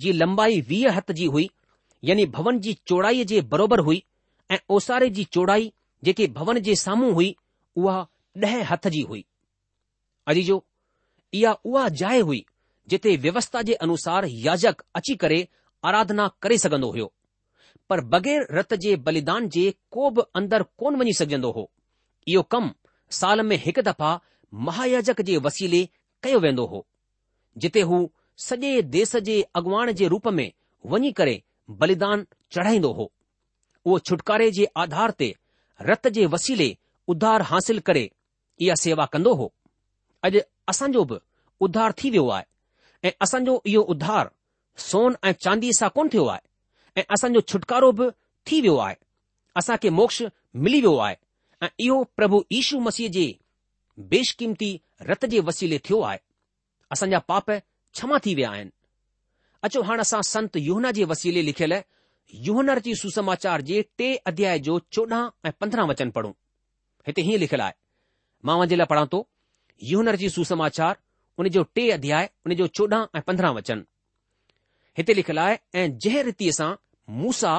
जी 0.03 0.13
लंबाई 0.21 0.61
वीह 0.71 0.93
हथु 0.99 1.13
जी 1.21 1.27
हुई 1.35 1.49
यानी 2.11 2.25
भवन 2.37 2.59
जी 2.67 2.73
चोड़ाईअ 2.91 3.25
जे 3.33 3.41
बरोबर 3.55 3.81
हुई 3.89 4.03
ऐं 4.55 4.59
ओसारे 4.77 5.09
जी 5.19 5.25
चोड़ाई 5.37 5.71
जेके 6.09 6.27
भवन 6.39 6.59
जे 6.69 6.75
साम्हूं 6.85 7.13
हुई 7.19 7.35
उआ 7.83 7.95
ॾह 8.45 8.53
हथु 8.73 8.91
जी 8.95 9.01
हुई 9.11 9.21
अजी 10.33 10.43
जो 10.51 10.57
इहा 11.41 11.53
उहा 11.71 11.87
जाइ 12.03 12.21
हुई 12.29 12.39
जिथे 12.93 13.15
व्यवस्था 13.27 13.63
जे 13.71 13.75
अनुसार 13.87 14.27
याजक 14.47 14.83
अची 15.01 15.17
करे 15.25 15.39
अराधना 15.91 16.27
करे 16.45 16.59
सघंदो 16.65 16.91
हो 16.97 17.09
पर 17.93 18.01
बग़ैर 18.15 18.45
रत 18.59 18.75
जे 18.85 18.93
बलिदान 19.09 19.49
जे 19.57 19.65
को 19.97 20.11
बि 20.19 20.23
अंदरि 20.41 20.65
कोन 20.83 20.97
वञी 21.03 21.13
सघजंदो 21.21 21.51
हो 21.59 21.65
इहो 22.35 22.43
कमु 22.55 22.73
साल 23.19 23.41
में 23.51 23.57
हिकु 23.67 23.83
दफ़ा 23.91 24.13
महायाजक 24.69 25.21
जे 25.31 25.37
वसीले 25.49 25.83
कयो 26.29 26.41
वेंदो 26.47 26.67
हो 26.75 26.85
जिथे 27.67 27.81
हू 27.93 27.99
सॼे 28.41 28.81
देस 28.83 29.15
जे 29.29 29.41
अॻवान 29.59 29.91
जे 30.01 30.07
रूप 30.09 30.27
में 30.37 30.51
वञी 30.93 31.11
करे 31.17 31.43
बलिदान 31.81 32.25
चढ़ाईंदो 32.53 32.93
हो 32.99 33.11
उहो 33.87 33.99
छुटकारे 34.11 34.51
जे 34.59 34.67
आधार 34.85 35.11
ते 35.23 35.35
रत 35.89 36.07
जे 36.19 36.25
वसीले 36.35 36.69
उधार 37.15 37.43
हासिल 37.51 37.79
करे 37.89 38.09
इहा 38.63 38.75
सेवा 38.83 39.07
कंदो 39.17 39.35
हो 39.41 39.51
अॼु 40.29 40.41
असांजो 40.69 41.05
बि 41.13 41.19
उधार 41.67 41.93
थी 42.03 42.11
वियो 42.11 42.29
आहे 42.37 43.09
ऐं 43.09 43.13
असांजो 43.27 43.61
इहो 43.73 43.83
उधार 43.97 44.31
सोन 44.89 45.17
ऐं 45.25 45.33
चांदीअ 45.45 45.73
सां 45.81 45.89
कोन 45.99 46.09
थियो 46.13 46.25
आहे 46.37 47.01
ऐं 47.01 47.05
असांजो 47.17 47.41
छुटकारो 47.53 47.93
बि 48.01 48.11
थी 48.51 48.61
वियो 48.67 48.77
आहे 48.87 48.97
असां 49.63 49.77
खे 49.83 49.91
मोक्ष 50.01 50.23
मिली 50.69 50.81
वियो 50.87 50.97
आहे 51.09 51.17
ऐं 51.65 51.69
इहो 51.89 52.03
प्रभु 52.21 52.43
यीशू 52.57 52.81
मसीह 52.89 53.09
जे 53.19 53.27
बेशकीमती 54.15 54.71
रत 55.11 55.25
जे 55.37 55.41
वसीले 55.53 55.79
थियो 55.89 56.01
आहे 56.11 56.19
असांजा 56.97 57.19
पाप 57.33 57.51
क्षमा 57.95 58.17
थी 58.27 58.33
विया 58.39 58.51
आहिनि 58.55 58.71
अचो 59.67 59.81
हाणे 59.89 60.01
असां 60.07 60.21
संत 60.33 60.53
युहना 60.69 60.91
जे 60.97 61.05
वसीले 61.13 61.43
लिखियल 61.47 61.73
युहनर 62.47 62.79
जी 62.87 62.93
सुसमाचार 63.03 63.61
जे 63.69 63.81
टे 63.99 64.09
अध्याय 64.31 64.59
जो 64.67 64.79
चोॾहं 64.95 65.29
ऐं 65.49 65.53
पंद्रहं 65.61 65.89
वचन 65.91 66.11
पढ़ूं 66.17 66.33
हिते 67.07 67.23
हीअं 67.29 67.41
लिखियलु 67.43 67.63
आहे 67.65 67.73
मां 68.49 68.59
वञे 68.59 68.77
लाइ 68.79 68.87
पढ़ां 68.93 69.07
थो 69.13 69.21
युहनर 69.91 70.17
जी 70.23 70.29
सुसमाचार 70.37 70.95
उन 71.41 71.49
जो 71.57 71.63
टे 71.77 71.89
अध्याय 71.91 72.29
उन 72.47 72.55
जो 72.61 72.67
चोॾहं 72.81 73.05
ऐं 73.19 73.23
पंद्रहं 73.29 73.55
वचन 73.59 73.83
हिते 74.99 75.15
लिखियलु 75.21 75.41
आहे 75.41 75.57
ऐं 75.81 75.87
जंहिं 76.05 76.23
रीति 76.31 76.53
सां 76.61 76.73
मूसा 77.23 77.55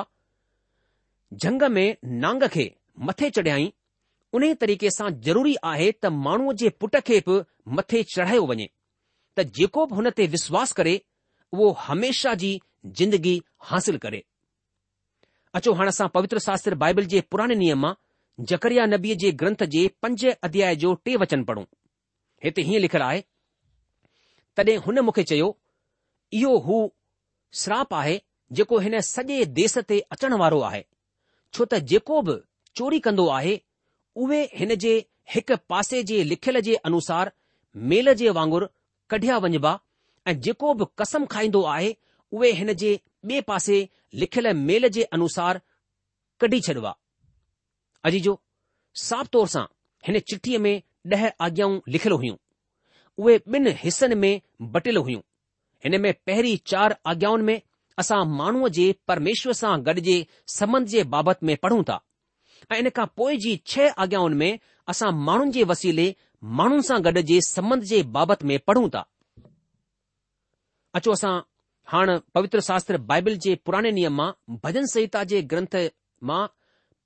झंग 1.44 1.63
में 1.78 1.88
नांग 2.24 2.44
खे 2.56 2.65
मथे 3.10 3.30
चढ़ियाई 3.38 3.72
उन 4.38 4.54
तरीक़े 4.63 4.89
सां 4.98 5.10
ज़रूरी 5.28 5.56
आहे 5.74 5.91
त 6.04 6.06
माण्हूअ 6.28 6.54
जे 6.63 6.70
पुट 6.84 6.96
खे 7.12 7.20
बि 7.30 7.39
मथे 7.78 8.04
चढ़ायो 8.15 8.46
वञे 8.54 8.67
त 9.38 9.44
जेको 9.58 9.86
बि 9.91 9.96
हुन 10.00 10.10
ते 10.20 10.26
विश्वास 10.34 10.72
करे 10.80 10.94
उहो 11.54 11.67
हमेशा 11.88 12.34
जी 12.44 12.52
जिंदगी 13.00 13.36
हासिल 13.70 13.98
करे 14.06 14.22
अचो 15.60 15.72
हाणे 15.80 15.89
असां 15.96 16.08
पवित्र 16.15 16.39
शास्त्र 16.48 16.76
बाइबल 16.84 17.06
जे 17.13 17.22
पुराणे 17.32 17.56
नियम 17.63 17.80
मां 17.86 17.94
जकरिया 18.52 18.86
नबीअ 18.96 19.15
जे 19.24 19.32
ग्रंथ 19.44 19.63
जे 19.76 19.88
पंज 20.04 20.26
अध्याय 20.50 20.76
जो 20.84 20.94
टे 21.06 21.15
वचन 21.24 21.44
पढ़ूं 21.50 21.63
हिते 22.46 22.62
हीअं 22.70 22.82
लिखियलु 22.86 23.06
आहे 23.08 23.22
तॾहिं 24.58 24.78
हुन 24.86 25.00
मूंखे 25.10 25.24
चयो 25.32 25.50
इहो 26.39 26.54
हू 26.67 26.80
श्राप 27.63 27.94
आहे 28.04 28.17
जेको 28.60 28.80
हिन 28.88 29.00
सॼे 29.13 29.44
देस 29.60 29.78
ते 29.91 30.00
अचण 30.15 30.34
वारो 30.44 30.60
आहे 30.70 30.82
छो 31.58 31.65
त 31.74 31.82
जेको 31.94 32.22
बि 32.30 32.38
चोरी 32.80 33.00
कंदो 33.10 33.28
आहे 33.38 33.58
उहे 34.24 34.41
हिन 34.58 34.74
जे 34.86 34.94
हिकु 35.36 35.56
पासे 35.74 36.02
जे 36.12 36.24
लिखियल 36.32 36.60
जे 36.70 36.76
अनुसार 36.91 37.32
मेल 37.94 38.13
जे 38.24 38.30
वांगुरु 38.39 38.67
कढिया 39.12 39.38
वञबा 39.43 39.74
ऐं 40.32 40.36
जेको 40.45 40.74
बि 40.82 40.86
कसम 41.00 41.26
खाईंदो 41.34 41.62
आहे 41.76 41.95
उहे 42.38 42.52
हिन 42.60 42.74
जे 42.84 42.91
ॿिए 43.30 43.41
पासे 43.50 43.78
लिखियल 44.21 44.47
मेल 44.67 44.88
जे 44.97 45.04
अनुसार 45.17 45.60
कढी 46.41 46.60
छॾिबा 46.67 46.93
अजीजो 48.10 48.34
साफ़ 49.08 49.28
तौर 49.36 49.47
सां 49.56 49.63
हिन 50.08 50.19
चिठीअ 50.32 50.60
में 50.67 50.76
ॾह 51.15 51.26
आज्ञाऊं 51.47 51.76
लिखियलु 51.95 52.17
हुयूं 52.21 52.38
उहे 53.24 53.36
ॿिनि 53.58 53.74
हिसनि 53.84 54.15
में 54.24 54.41
बटियल 54.76 54.97
हुयूं 55.08 55.21
हिन 55.86 56.00
में 56.06 56.12
पहिरीं 56.30 56.56
चार 56.74 56.95
आज्ञाउनि 57.13 57.43
में 57.50 57.58
असां 58.04 58.21
माण्हूअ 58.39 58.69
जे 58.80 58.86
परमेश्वर 59.12 59.58
सां 59.63 59.74
गॾु 59.89 60.06
जे 60.10 60.15
संबंध 60.58 60.88
जे 60.95 61.04
बाबति 61.15 61.45
में 61.50 61.56
पढ़ूं 61.65 61.84
था 61.89 62.00
ऐं 62.71 62.80
इन 62.86 62.89
खां 63.00 63.06
पोइ 63.21 63.38
जी 63.45 63.56
छह 63.74 64.04
आज्ञाउनि 64.06 64.36
में 64.43 64.52
असां 64.95 65.12
माण्हुनि 65.30 65.52
जे 65.60 65.63
वसीले 65.74 66.10
माण्हुनि 66.43 66.84
सां 66.88 66.99
गॾु 67.06 67.21
जे 67.30 67.39
संबंध 67.47 67.84
जे 67.89 68.01
बाबति 68.17 68.45
में 68.49 68.58
पढ़ूं 68.67 68.88
ता 68.93 69.01
अचो 70.97 71.12
असां 71.12 71.34
हाणे 71.91 72.15
पवित्र 72.36 72.60
शास्त्र 72.67 72.97
बाइबिल 73.12 73.38
जे 73.43 73.54
पुराणे 73.65 73.91
नियम 73.97 74.15
मां 74.21 74.30
भजन 74.63 74.86
संहिता 74.93 75.23
जे 75.32 75.41
ग्रंथ 75.54 75.75
मां 76.30 76.41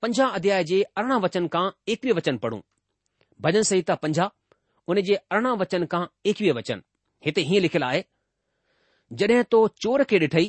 पंजाह 0.02 0.34
अध्याय 0.38 0.64
जे 0.70 0.80
अरिड़हं 1.00 1.20
वचन 1.24 1.48
खां 1.54 1.66
एकवीह 1.94 2.14
वचन 2.18 2.36
पढ़ूं 2.44 2.60
भजन 3.46 3.62
संहिता 3.70 3.94
पंजाह 4.04 4.28
उन 4.92 5.00
जे 5.08 5.14
अरिड़हं 5.14 5.56
वचन 5.62 5.86
खां 5.92 6.04
एकवीह 6.32 6.52
वचन 6.60 6.82
हिते 7.26 7.40
हीअं 7.50 7.62
लिखियलु 7.66 7.86
आहे 7.90 8.02
जॾहिं 9.20 9.42
तो 9.52 9.66
चोर 9.82 10.04
खे 10.12 10.18
ॾिठई 10.22 10.48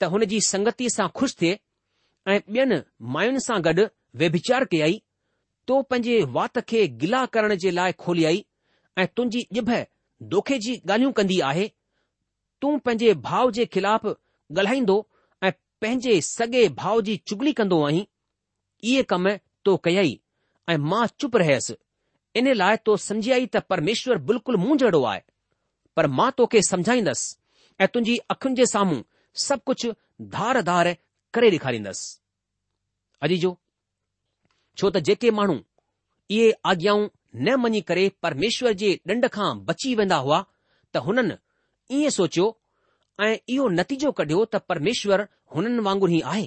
त 0.00 0.12
हुन 0.12 0.24
जी 0.32 0.40
संगतीअ 0.52 0.88
सां 0.96 1.08
खु़शि 1.20 1.34
थिए 1.42 1.56
ऐं 2.32 2.38
ॿियनि 2.54 2.78
मायुनि 3.16 3.40
सां 3.48 3.58
गॾु 3.68 3.84
व्यभिचार 4.22 4.64
कयाई 4.72 5.00
तो 5.68 5.80
पंहिंजे 5.82 6.20
वात 6.34 6.58
खे 6.68 6.86
गिला 7.00 7.24
करण 7.34 7.54
जे 7.62 7.70
लाइ 7.70 7.92
खोलाई 8.02 8.44
ऐं 8.98 9.06
तुंहिंजी 9.16 9.40
ॼिभ 9.54 9.70
दोखे 10.34 10.58
जी 10.64 10.74
ॻाल्हियूं 10.90 11.12
कंदी 11.18 11.38
आहे 11.50 11.66
तूं 12.62 12.76
पंहिंजे 12.84 13.12
भाउ 13.26 13.50
जे 13.56 13.64
ख़िलाफ़ 13.76 14.06
ॻाल्हाईंदो 14.08 14.96
ऐं 15.42 15.50
पंहिंजे 15.80 16.14
सॻे 16.28 16.68
भाउ 16.82 17.00
जी 17.08 17.16
चुगली 17.30 17.52
कंदो 17.60 17.82
आहीं 17.86 18.04
इहे 18.92 19.02
कम 19.12 19.28
तो 19.64 19.76
कयई 19.88 20.18
ऐं 20.68 20.76
मां 20.92 21.06
चुप 21.18 21.36
रहियसि 21.42 21.74
इन 22.40 22.52
लाइ 22.62 22.76
तो 22.86 22.96
सम्झी 23.08 23.30
आई 23.38 23.46
त 23.56 23.62
परमेश्वर 23.72 24.18
बिल्कुलु 24.30 24.58
मुंहुं 24.62 24.76
जहिड़ो 24.84 25.02
आहे 25.12 25.20
पर 25.96 26.06
मां 26.20 26.30
तोखे 26.40 26.62
समझाईंदसि 26.70 27.84
ऐं 27.84 27.88
तुंहिंजी 27.94 28.16
अखियुनि 28.34 28.56
जे 28.62 28.66
साम्हूं 28.74 29.00
सभु 29.48 29.62
कुझु 29.72 29.92
धार 30.38 30.62
धार 30.72 30.94
करे 31.38 31.50
ॾेखारींदसि 31.56 32.06
अॼ 33.22 33.28
जो 33.46 33.56
छो 34.78 34.90
त 34.94 34.98
जेके 35.08 35.30
माण्हू 35.38 35.56
इहे 36.36 36.50
आज्ञाऊं 36.72 37.08
न 37.46 37.54
मञी 37.62 37.80
करे 37.90 38.08
परमेश्वर 38.24 38.72
जे 38.82 38.88
ॾंड 39.10 39.26
खां 39.36 39.50
बची 39.68 39.94
वेंदा 40.00 40.16
हुआ 40.26 40.40
त 40.94 41.02
हुननि 41.06 41.36
ईअं 41.98 42.10
सोचियो 42.18 42.46
ऐं 43.24 43.34
इहो 43.54 43.68
नतीजो 43.78 44.10
कढियो 44.18 44.44
त 44.54 44.60
परमेश्वर 44.70 45.22
हुननि 45.56 45.82
वांगुर 45.86 46.10
ई 46.16 46.20
आहे 46.32 46.46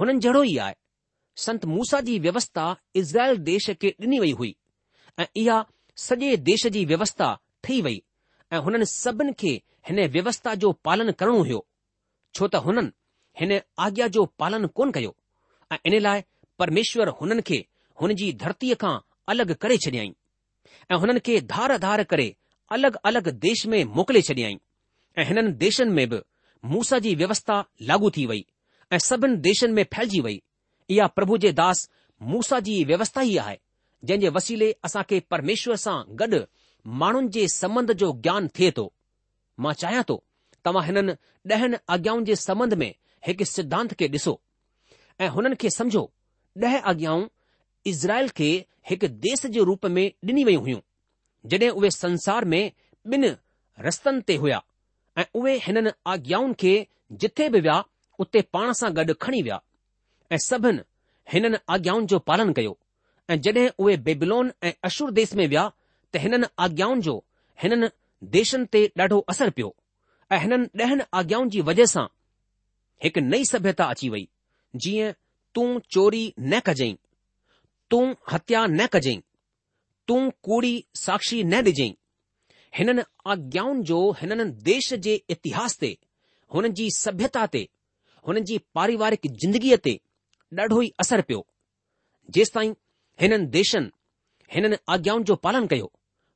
हुननि 0.00 0.18
जहिड़ो 0.26 0.42
ई 0.50 0.56
आहे 0.66 0.74
संत 1.44 1.64
मूसा 1.74 2.00
जी 2.08 2.18
व्यवस्था 2.26 2.64
इज़राइल 3.02 3.38
देश 3.50 3.70
खे 3.82 3.92
ॾिनी 4.06 4.18
वई 4.24 4.32
हुई 4.40 4.54
ऐं 5.22 5.26
इहा 5.42 5.60
सॼे 6.06 6.36
देश 6.50 6.66
जी 6.78 6.84
व्यवस्था 6.94 7.28
ठही 7.64 7.80
वई 7.88 8.02
ऐं 8.52 8.60
हुननि 8.66 8.90
सभिनि 8.94 9.32
खे 9.44 9.54
हिन 9.90 10.06
व्यवस्था 10.16 10.54
जो 10.64 10.72
पालन 10.90 11.12
करणो 11.22 11.38
हुयो 11.48 11.62
छो 12.36 12.48
त 12.54 12.64
हुननि 12.68 12.92
हिन 13.42 13.58
आज्ञा 13.88 14.06
जो 14.18 14.24
पालन 14.44 14.66
कोन 14.80 14.96
कयो 14.98 15.14
ऐं 15.74 15.78
इन 15.90 16.00
लाइ 16.08 16.22
પરમેશ્વર 16.60 17.10
હનન 17.20 17.40
કે 17.48 17.58
હનજી 18.00 18.32
ધરતી 18.42 18.76
કા 18.82 18.98
અલગ 19.32 19.52
કરે 19.62 19.76
છડી 19.82 20.02
આઈ 20.02 20.12
એ 20.92 21.00
હનન 21.02 21.20
કે 21.26 21.34
ધાર 21.50 21.70
આધાર 21.76 22.02
કરે 22.10 22.28
અલગ 22.74 22.94
અલગ 23.08 23.26
દેશ 23.44 23.64
મે 23.70 23.78
મુકલે 23.96 24.20
છડી 24.26 24.46
આઈ 24.48 24.60
એ 25.20 25.28
હનન 25.28 25.48
દેશન 25.62 25.88
મે 25.96 26.02
મૌસાજી 26.72 27.18
વ્યવસ્થા 27.20 27.62
લાગુ 27.88 28.08
થી 28.16 28.28
વઈ 28.30 28.44
એ 28.94 28.96
સબન 29.08 29.32
દેશન 29.46 29.70
મે 29.76 29.82
ફેલજી 29.94 30.24
વઈ 30.26 30.40
યા 30.98 31.14
પ્રભુજે 31.16 31.50
દાસ 31.60 31.78
મૌસાજી 32.30 32.86
વ્યવસ્થા 32.90 33.26
હી 33.28 33.40
આહે 33.42 33.58
જન 34.06 34.20
જે 34.24 34.30
વસીલે 34.36 34.68
આસા 34.84 35.04
કે 35.10 35.16
પરમેશ્વર 35.30 35.78
સા 35.86 35.98
ગડ 36.18 36.34
માણન 37.00 37.32
જે 37.34 37.42
સંબંધ 37.58 37.94
જો 38.02 38.08
જ્ઞાન 38.24 38.44
થે 38.56 38.68
તો 38.78 38.84
માચાયા 39.64 40.08
તો 40.10 40.16
તમા 40.64 40.84
હનન 40.88 41.08
ઢહન 41.48 41.74
આગાઉં 41.92 42.22
જે 42.28 42.34
સંબંધ 42.46 42.76
મે 42.80 42.88
એક 43.30 43.38
સિદ્ધાંત 43.54 43.92
કે 43.98 44.04
દિસો 44.14 44.32
એ 45.24 45.26
હનન 45.34 45.54
કે 45.60 45.68
સમજો 45.78 46.04
ॾह 46.58 46.76
आज्ञाऊं 46.90 47.26
इज़राइल 47.86 48.28
खे 48.36 48.48
हिकु 48.90 49.08
देस 49.08 49.44
जे 49.46 49.64
रूप 49.64 49.86
में 49.96 50.06
ॾिनी 50.28 50.44
वयूं 50.44 50.60
हुयूं 50.62 50.80
जॾहिं 51.50 51.68
उहे 51.70 51.90
संसार 51.90 52.44
में 52.52 52.62
ॿिनि 53.16 53.28
रस्तनि 53.86 54.20
ते 54.28 54.36
हुया 54.42 54.60
ऐं 55.18 55.24
उहे 55.40 55.56
हिननि 55.66 55.90
आज्ञाउनि 56.14 56.54
खे 56.60 56.72
जिथे 57.22 57.48
बि 57.48 57.60
विया 57.60 57.82
उते 58.24 58.40
पाण 58.56 58.72
सां 58.80 58.92
गॾु 58.96 59.14
खणी 59.22 59.42
विया 59.42 59.60
ऐं 60.32 60.38
सभिनि 60.46 60.82
हिननि 61.32 61.58
आज्ञाउनि 61.76 62.06
जो 62.14 62.18
पालन 62.30 62.52
कयो 62.58 62.76
ऐं 63.30 63.40
जॾहिं 63.46 63.68
उहे 63.78 63.96
बेबिलोन 64.08 64.52
ऐं 64.64 64.72
अशुर 64.88 65.10
देस 65.20 65.34
में 65.40 65.46
विया 65.46 65.68
त 66.14 66.18
हिननि 66.26 66.46
आज्ञाउनि 66.66 67.02
जो 67.08 67.16
हिननि 67.62 67.88
देशनि 68.36 68.66
ते 68.74 68.84
ॾाढो 68.98 69.18
असर 69.34 69.50
पियो 69.56 69.74
ऐं 70.32 70.40
हिननि 70.46 70.82
ॾहनि 70.86 71.04
आज्ञाउनि 71.22 71.50
जी 71.56 71.60
वजह 71.72 71.86
सां 71.96 72.06
हिकु 73.04 73.20
नई 73.32 73.44
सभ्यता 73.54 73.84
अची 73.94 74.08
वई 74.14 74.28
जीअं 74.82 75.12
तूं 75.54 75.78
चोरी 75.94 76.24
न 76.40 76.58
कजांइ 76.66 76.94
तूं 77.90 78.04
हत्या 78.32 78.64
न 78.70 78.86
कजांइ 78.92 79.18
तूं 80.08 80.20
कूड़ी 80.48 80.74
साक्षी 81.04 81.42
न 81.44 81.62
डिजांइ 81.68 81.92
हिननि 82.78 83.02
आज्ञाउनि 83.32 83.82
जो 83.90 83.98
हिननि 84.20 84.44
देश 84.70 84.92
जे 85.06 85.14
इतिहास 85.34 85.78
ते 85.80 85.90
हुननि 86.54 86.68
जी 86.80 86.88
सभ्यता 86.98 87.46
ते 87.54 87.62
हुननि 88.26 88.40
जी 88.50 88.58
पारिवारिक 88.78 89.26
जिंदगीअ 89.42 89.78
ते 89.86 89.94
ॾाढो 90.58 90.80
ई 90.88 90.92
असरु 91.04 91.22
पियो 91.30 91.40
जेंसि 92.34 92.52
ताईं 92.56 92.72
हिननि 93.22 93.46
देशनि 93.56 93.90
हिननि 94.54 94.76
आज्ञाउनि 94.94 95.24
जो 95.30 95.34
पालन 95.46 95.66
कयो 95.72 95.86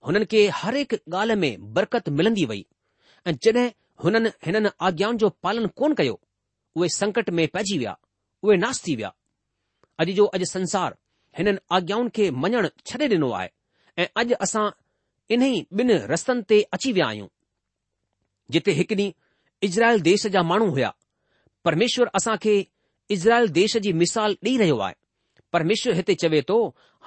हुननि 0.06 0.26
खे 0.32 0.40
हर 0.60 0.74
हिकु 0.82 0.96
ॻाल्हि 1.18 1.36
में 1.44 1.50
बरकत 1.78 2.08
मिलंदी 2.18 2.44
वई 2.52 2.62
ऐं 3.28 3.34
जॾहिं 3.46 3.66
हुननि 4.04 4.30
हिननि 4.46 4.70
आज्ञाउनि 4.88 5.18
जो 5.24 5.28
पालन 5.46 5.66
कोन 5.80 5.94
कयो 6.02 6.16
उहे 6.76 6.88
संकट 6.98 7.30
में 7.38 7.46
पइजी 7.56 7.78
विया 7.80 7.94
उहे 8.46 8.56
नास 8.64 8.80
थी 8.86 8.94
विया 9.00 9.12
अॼु 10.04 10.12
जो 10.18 10.24
अॼु 10.38 10.44
संसार 10.52 10.96
हिननि 11.38 11.56
आज्ञाउनि 11.78 12.10
खे 12.16 12.30
मञणु 12.44 12.68
छॾे 12.90 13.06
ॾिनो 13.14 13.30
आहे 13.40 13.48
ऐं 14.02 14.06
अॼु 14.22 14.36
असां 14.46 14.64
इन्ही 15.34 15.52
ॿिनि 15.80 15.94
रस्तनि 16.14 16.42
ते 16.50 16.58
अची 16.76 16.90
विया 16.98 17.06
आहियूं 17.12 17.28
जिते 18.54 18.70
हिकु 18.80 18.94
ॾींहुं 18.94 19.12
इज़राइल 19.68 20.00
देश 20.10 20.26
जा 20.34 20.42
माण्हू 20.50 20.68
हुया 20.76 20.90
परमेश्वर 21.66 22.06
असां 22.20 22.36
खे 22.44 22.54
इज़राइल 23.16 23.46
देश 23.60 23.76
जी 23.86 23.92
मिसाल 24.04 24.30
ॾेई 24.46 24.56
रहियो 24.62 24.78
आहे 24.88 24.94
परमेश्वर 25.56 25.94
हिते 26.00 26.14
चवे 26.22 26.40
थो 26.48 26.56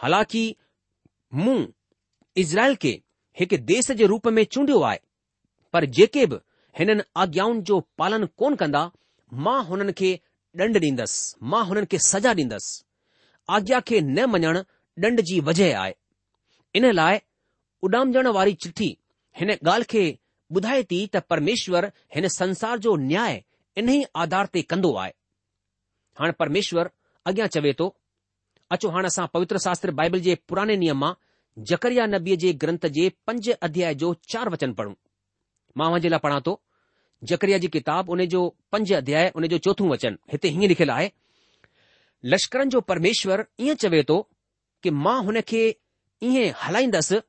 हालांकि 0.01 0.43
मूं 1.43 1.57
इज़राइल 2.43 2.75
खे 2.85 2.93
हिकु 3.39 3.57
देश 3.73 3.91
जे 3.99 4.05
रूप 4.13 4.27
में 4.39 4.43
चूंडियो 4.57 4.79
आहे 4.91 4.99
पर 5.73 5.85
जेके 5.97 6.25
बि 6.31 6.37
हिननि 6.79 7.03
आज्ञाउनि 7.23 7.61
जो 7.69 7.79
पालन 8.01 8.25
कोन 8.41 8.55
कंदा 8.61 8.81
मां 9.45 9.59
हुननि 9.69 9.93
खे 10.01 10.11
ॾंड 10.59 10.77
ॾींदसि 10.83 11.35
मां 11.53 11.63
हुननि 11.67 11.85
खे 11.91 11.97
सजा 12.05 12.31
ॾींदसि 12.37 12.83
आज्ञा 13.55 13.79
खे 13.89 13.99
न 14.01 14.25
मञणु 14.33 14.61
ॾंड 15.03 15.21
जी 15.29 15.39
वजह 15.49 15.79
आहे 15.79 15.93
इन 16.77 16.85
लाइ 16.99 17.17
उॾामजण 17.87 18.27
वारी 18.37 18.53
चिठी 18.63 18.89
हिन 19.39 19.51
ॻाल्हि 19.51 19.85
खे 19.91 20.03
ॿुधाए 20.57 20.83
थी 20.91 20.99
त 21.15 21.23
परमेश्वर 21.31 21.85
हिन 22.15 22.27
संसार 22.39 22.79
जो 22.85 22.95
न्याय 23.05 23.41
इन 23.81 23.89
ई 23.93 24.03
आधार 24.25 24.45
ते 24.53 24.61
कंदो 24.71 24.93
आहे 25.03 25.11
हाणे 26.19 26.31
परमेश्वर 26.41 26.89
अॻियां 27.31 27.47
चवे 27.55 27.73
थो 27.79 27.89
अचो 28.75 28.89
हाणे 28.95 29.07
असां 29.13 29.25
पवित्र 29.33 29.57
शास्त्र 29.65 29.91
बाइबल 29.99 30.19
जे 30.27 30.35
पुराने 30.49 30.75
नियम 30.85 30.99
मां 31.03 31.13
जकरिया 31.73 32.05
नबीअ 32.15 32.37
जे 32.45 32.53
ग्रंथ 32.63 32.85
जे 32.97 33.09
पंज 33.27 33.49
अध्याय 33.69 33.93
जो 34.05 34.13
चार 34.33 34.49
वचन 34.55 34.73
पढ़ूं 34.79 34.93
मां 35.81 35.91
वञे 35.93 36.09
लाइ 36.09 36.19
पढ़ा 36.25 36.39
थो 36.49 36.59
जकरिया 37.23 37.57
जी 37.57 37.67
किताब 37.67 38.09
उन 38.09 38.25
जो 38.29 38.47
पंज 38.71 38.91
अध्याय 38.93 39.31
उन 39.35 39.47
जो 39.47 39.57
चोथो 39.57 39.87
वचन, 39.89 40.17
हिते 40.31 40.47
हीअं 40.47 40.67
लिखियलु 40.67 40.91
आहे 40.93 41.09
लश्करनि 42.25 42.69
जो 42.71 42.81
परमेश्वर 42.81 43.43
ईअं 43.59 43.75
चवे 43.81 44.03
थो 44.09 44.19
कि 44.83 44.89
मां 44.89 45.23
हुन 45.25 45.41
खे 45.47 45.65
ईअं 46.23 46.51
हलाईंदसि 46.63 47.19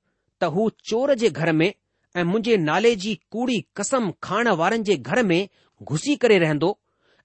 त 0.41 0.45
हू 0.55 0.69
चोर 0.91 1.15
जे 1.23 1.29
घर 1.31 1.53
में 1.53 1.67
ऐं 2.17 2.25
मुंहिंजे 2.25 2.57
नाले 2.57 2.95
जी 3.03 3.15
कूड़ी 3.33 3.61
कसम 3.77 4.11
खाइण 4.23 4.49
वारनि 4.61 4.83
जे 4.85 4.97
घर 4.97 5.23
में 5.27 5.49
घुसी 5.83 6.17
करे 6.23 6.39
रहंदो 6.39 6.79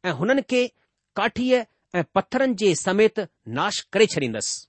ऐं 0.06 0.12
हुननि 0.20 0.42
खे 0.50 0.68
काठीअ 1.16 1.64
ऐं 1.96 2.04
पत्थरनि 2.16 2.54
जे 2.64 2.74
समेत 2.84 3.20
नाश 3.60 3.80
करे 3.94 4.06
छॾींदुसि 4.14 4.68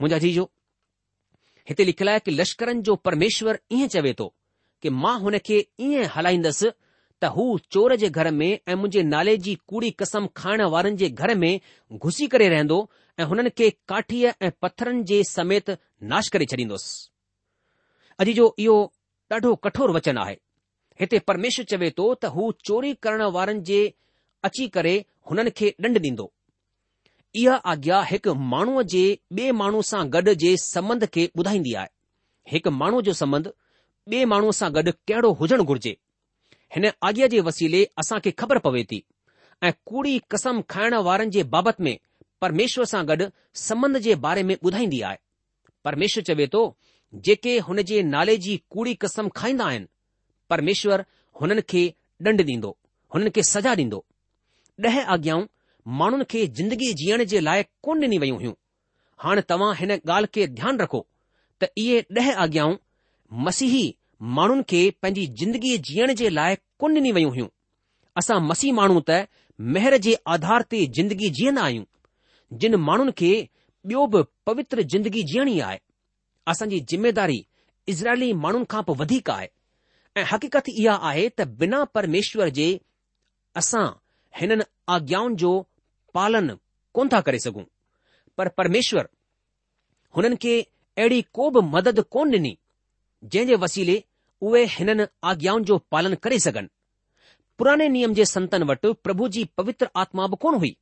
मुंहिंजा 0.00 0.18
जीजो 0.26 0.50
हिते 1.68 1.84
लिखियल 1.84 2.08
आहे 2.08 2.18
कि 2.24 2.30
लश्करनि 2.30 2.80
जो 2.88 2.94
परमेश्वर 3.08 3.58
ईअं 3.72 3.88
चवे 3.94 4.12
थो 4.20 4.32
કે 4.82 4.90
માં 5.02 5.20
હોને 5.24 5.38
કે 5.48 5.58
એ 5.88 5.90
હલાઈંદસ 6.14 6.62
તહુ 7.26 7.46
ચોર 7.74 7.90
જે 8.02 8.08
ઘર 8.16 8.28
મે 8.40 8.48
એ 8.54 8.72
મુજે 8.80 9.00
નાલેજી 9.14 9.58
કુડી 9.68 9.94
કસમ 9.98 10.26
ખાણ 10.38 10.62
વારન 10.74 10.98
જે 11.00 11.08
ઘર 11.20 11.34
મે 11.42 11.52
ઘુસી 12.02 12.28
કરે 12.32 12.46
રેંદો 12.56 12.78
હનન 13.28 13.50
કે 13.58 13.68
કાઠી 13.90 14.30
એ 14.46 14.48
પથરન 14.62 15.04
જે 15.08 15.18
સમિત 15.34 15.66
નાશ 16.10 16.30
કરે 16.32 16.44
ચડીંદસ 16.50 16.84
અજી 18.22 18.36
જો 18.40 18.46
ઈઓ 18.62 18.76
ડઢો 19.30 19.52
કઠોર 19.64 19.90
વચન 19.98 20.18
આહે 20.22 20.36
હતે 20.98 21.16
પરમેશ્વર 21.26 21.66
ચવે 21.70 21.88
તો 21.98 22.06
તહુ 22.22 22.42
ચોરી 22.66 22.94
કરણ 23.02 23.34
વારન 23.36 23.62
જે 23.68 23.80
અચી 24.46 24.70
કરે 24.74 24.94
હનન 25.28 25.48
કે 25.58 25.66
ડંડ 25.82 26.02
દીંદો 26.06 26.26
ઈ 27.40 27.50
આગ્યા 27.58 28.06
એક 28.16 28.24
માણુ 28.52 28.82
જે 28.92 29.04
બે 29.36 29.44
માણુ 29.60 29.80
સા 29.90 30.04
ગડ 30.14 30.32
જે 30.42 30.50
સંબંધ 30.72 31.06
કે 31.14 31.22
બુધાઈndi 31.38 31.72
આહે 31.80 31.92
એક 32.58 32.64
માણુ 32.80 32.98
જો 33.06 33.12
સંબંધ 33.20 33.50
ॿिए 34.10 34.24
माण्हूअ 34.32 34.52
सां 34.56 34.68
गॾु 34.74 34.90
कहिड़ो 35.08 35.30
हुजणु 35.38 35.64
घुर्जे 35.70 35.90
हिन 36.74 36.84
आज्ञा 37.08 37.26
जे 37.32 37.40
वसीले 37.48 37.80
असां 38.02 38.18
खे 38.24 38.30
ख़बर 38.40 38.58
पवे 38.66 38.82
थी 38.90 39.02
ऐं 39.66 39.72
कूड़ी 39.90 40.14
कसम 40.32 40.60
खाइण 40.74 40.94
वारनि 41.08 41.30
जे 41.36 41.42
बाबति 41.54 41.82
में 41.86 41.96
परमेश्वर 42.44 42.84
सां 42.92 43.02
गॾु 43.10 43.26
संबंध 43.62 43.98
जे 44.06 44.14
बारे 44.26 44.42
में 44.50 44.54
ॿुधाईंदी 44.64 45.00
आहे 45.08 45.18
परमेश्वर 45.88 46.22
चवे 46.28 46.46
थो 46.54 46.62
जेके 47.28 47.58
हुन 47.66 47.82
जे 47.92 48.02
नाले 48.14 48.36
जी 48.46 48.56
कूड़ी 48.76 48.94
कसम 49.04 49.28
खाईंदा 49.40 49.66
आहिनि 49.72 49.86
परमेश्वर 50.50 51.04
हुननि 51.40 51.62
खे 51.72 51.84
ॾंड 52.26 52.40
ॾींदो 52.54 52.76
हुननि 53.14 53.30
खे 53.38 53.42
सजा 53.52 53.74
ॾींदो 53.84 54.00
ॾह 54.86 54.98
आज्ञाऊं 55.16 55.46
माण्हुनि 56.00 56.24
खे 56.32 56.46
जिंदगी 56.62 56.92
जीअण 57.02 57.24
जे 57.34 57.40
लाइ 57.50 57.62
कोन 57.88 58.02
ॾिनी 58.10 58.18
वयूं 58.24 58.38
हुयूं 58.40 58.54
हाणे 59.26 59.40
तव्हां 59.52 59.72
हिन 59.82 59.92
ॻाल्हि 60.00 60.34
खे 60.34 60.46
ध्यानु 60.60 60.82
रखो 60.86 61.06
त 61.62 61.72
इहे 61.84 62.02
ॾह 62.22 62.34
आज्ञाऊं 62.46 62.76
मसीही 63.46 63.86
माण्हुनि 64.22 64.62
खे 64.68 64.88
पंहिंजी 65.02 65.26
ज़िंदगीअ 65.40 65.78
जीअण 65.88 66.12
जे 66.20 66.28
लाइ 66.34 66.54
कोन 66.80 66.94
ॾिनी 66.96 67.10
वयूं 67.12 67.30
हुयूं 67.30 67.46
असां 68.18 68.40
मसीह 68.46 68.72
माण्हू 68.74 69.00
त 69.08 69.20
मेहर 69.74 69.96
जे 70.06 70.14
आधार 70.34 70.62
ते 70.70 70.86
जिंदगी 70.96 71.28
जीअंदा 71.38 71.62
आहियूं 71.64 71.84
जिन 72.60 72.74
माण्हुनि 72.88 73.12
खे 73.18 73.30
ॿियो 73.90 74.06
बि 74.12 74.22
पवित्र 74.46 74.82
जिंदगी 74.94 75.22
जीअणी 75.32 75.58
आहे 75.66 75.78
असांजी 76.50 76.78
ज़िमेदारी 76.90 77.40
इज़राइली 77.92 78.32
माण्हुनि 78.44 78.64
खां 78.70 78.82
पोइ 78.88 78.96
वधीक 79.00 79.30
आहे 79.30 79.48
ऐं 80.20 80.24
हक़ीक़त 80.32 80.68
इहा 80.68 80.98
आहे 81.08 81.28
त 81.38 81.42
बिना 81.60 81.82
परमेश्वर 81.94 82.48
जे 82.58 82.68
असां 83.60 83.86
हिननि 84.40 84.64
आज्ञाउनि 84.96 85.34
जो 85.44 85.52
पालन 86.14 86.50
कोन 86.94 87.08
था 87.12 87.20
करे 87.28 87.38
सघूं 87.46 87.64
पर 88.38 88.48
परमेश्वर 88.58 89.08
हुननि 90.16 90.36
खे 90.42 90.60
अहिड़ी 90.62 91.20
को 91.38 91.50
बि 91.58 91.68
मदद 91.74 92.00
कोन 92.16 92.32
ॾिनी 92.34 92.56
जंहिं 93.24 93.46
जे 93.46 93.56
वसीले 93.62 94.02
उहे 94.42 94.64
हिननि 94.78 95.06
आज्ञाउनि 95.28 95.64
जो 95.68 95.78
पालन 95.92 96.14
करे 96.22 96.38
सघनि 96.40 96.68
पुराने 97.58 97.88
नियम 97.94 98.12
जे 98.14 98.24
संतनि 98.30 98.64
वटि 98.70 98.92
प्रभु 99.04 99.28
जी 99.36 99.44
पवित्र 99.56 99.88
आत्मा 100.02 100.26
बि 100.26 100.36
कोन 100.42 100.54
हुई 100.58 100.76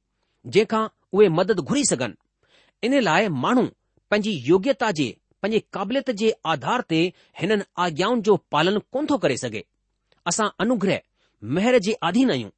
जंहिंखां 0.47 0.83
उहे 1.13 1.29
मदद 1.39 1.61
घुरी 1.61 1.85
सघनि 1.91 2.17
इन 2.87 3.01
लाइ 3.03 3.29
माण्हू 3.45 3.63
पंहिंजी 4.11 4.31
योग्यता 4.49 4.91
जे 4.99 5.09
पंहिंजे 5.43 5.61
क़ाबिलियत 5.73 6.11
जे 6.23 6.33
आधार 6.53 6.81
ते 6.91 7.01
हिननि 7.41 7.63
आज्ञाउनि 7.87 8.23
जो 8.29 8.37
पालन 8.55 8.79
कोन 8.93 9.07
थो 9.11 9.19
करे 9.25 9.37
सघे 9.45 9.65
असां 10.33 10.49
अनुग्रह 10.65 11.01
मेहर 11.57 11.79
जे 11.89 11.97
आधीन 12.09 12.31
आहियूं 12.37 12.51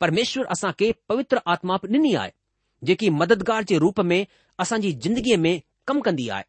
परमेश्वर 0.00 0.44
असां 0.56 0.72
खे 0.78 0.94
पवित्र 1.08 1.40
आत्मा 1.54 1.76
बि 1.82 1.88
ॾिनी 1.96 2.14
आहे 2.22 2.30
जेकी 2.86 3.10
मददगार 3.20 3.64
जे 3.70 3.78
रूप 3.84 4.00
में 4.10 4.18
असांजी 4.60 4.92
ज़िंदगीअ 5.04 5.36
में 5.46 5.54
कमु 5.88 6.00
कंदी 6.06 6.28
आहे 6.38 6.44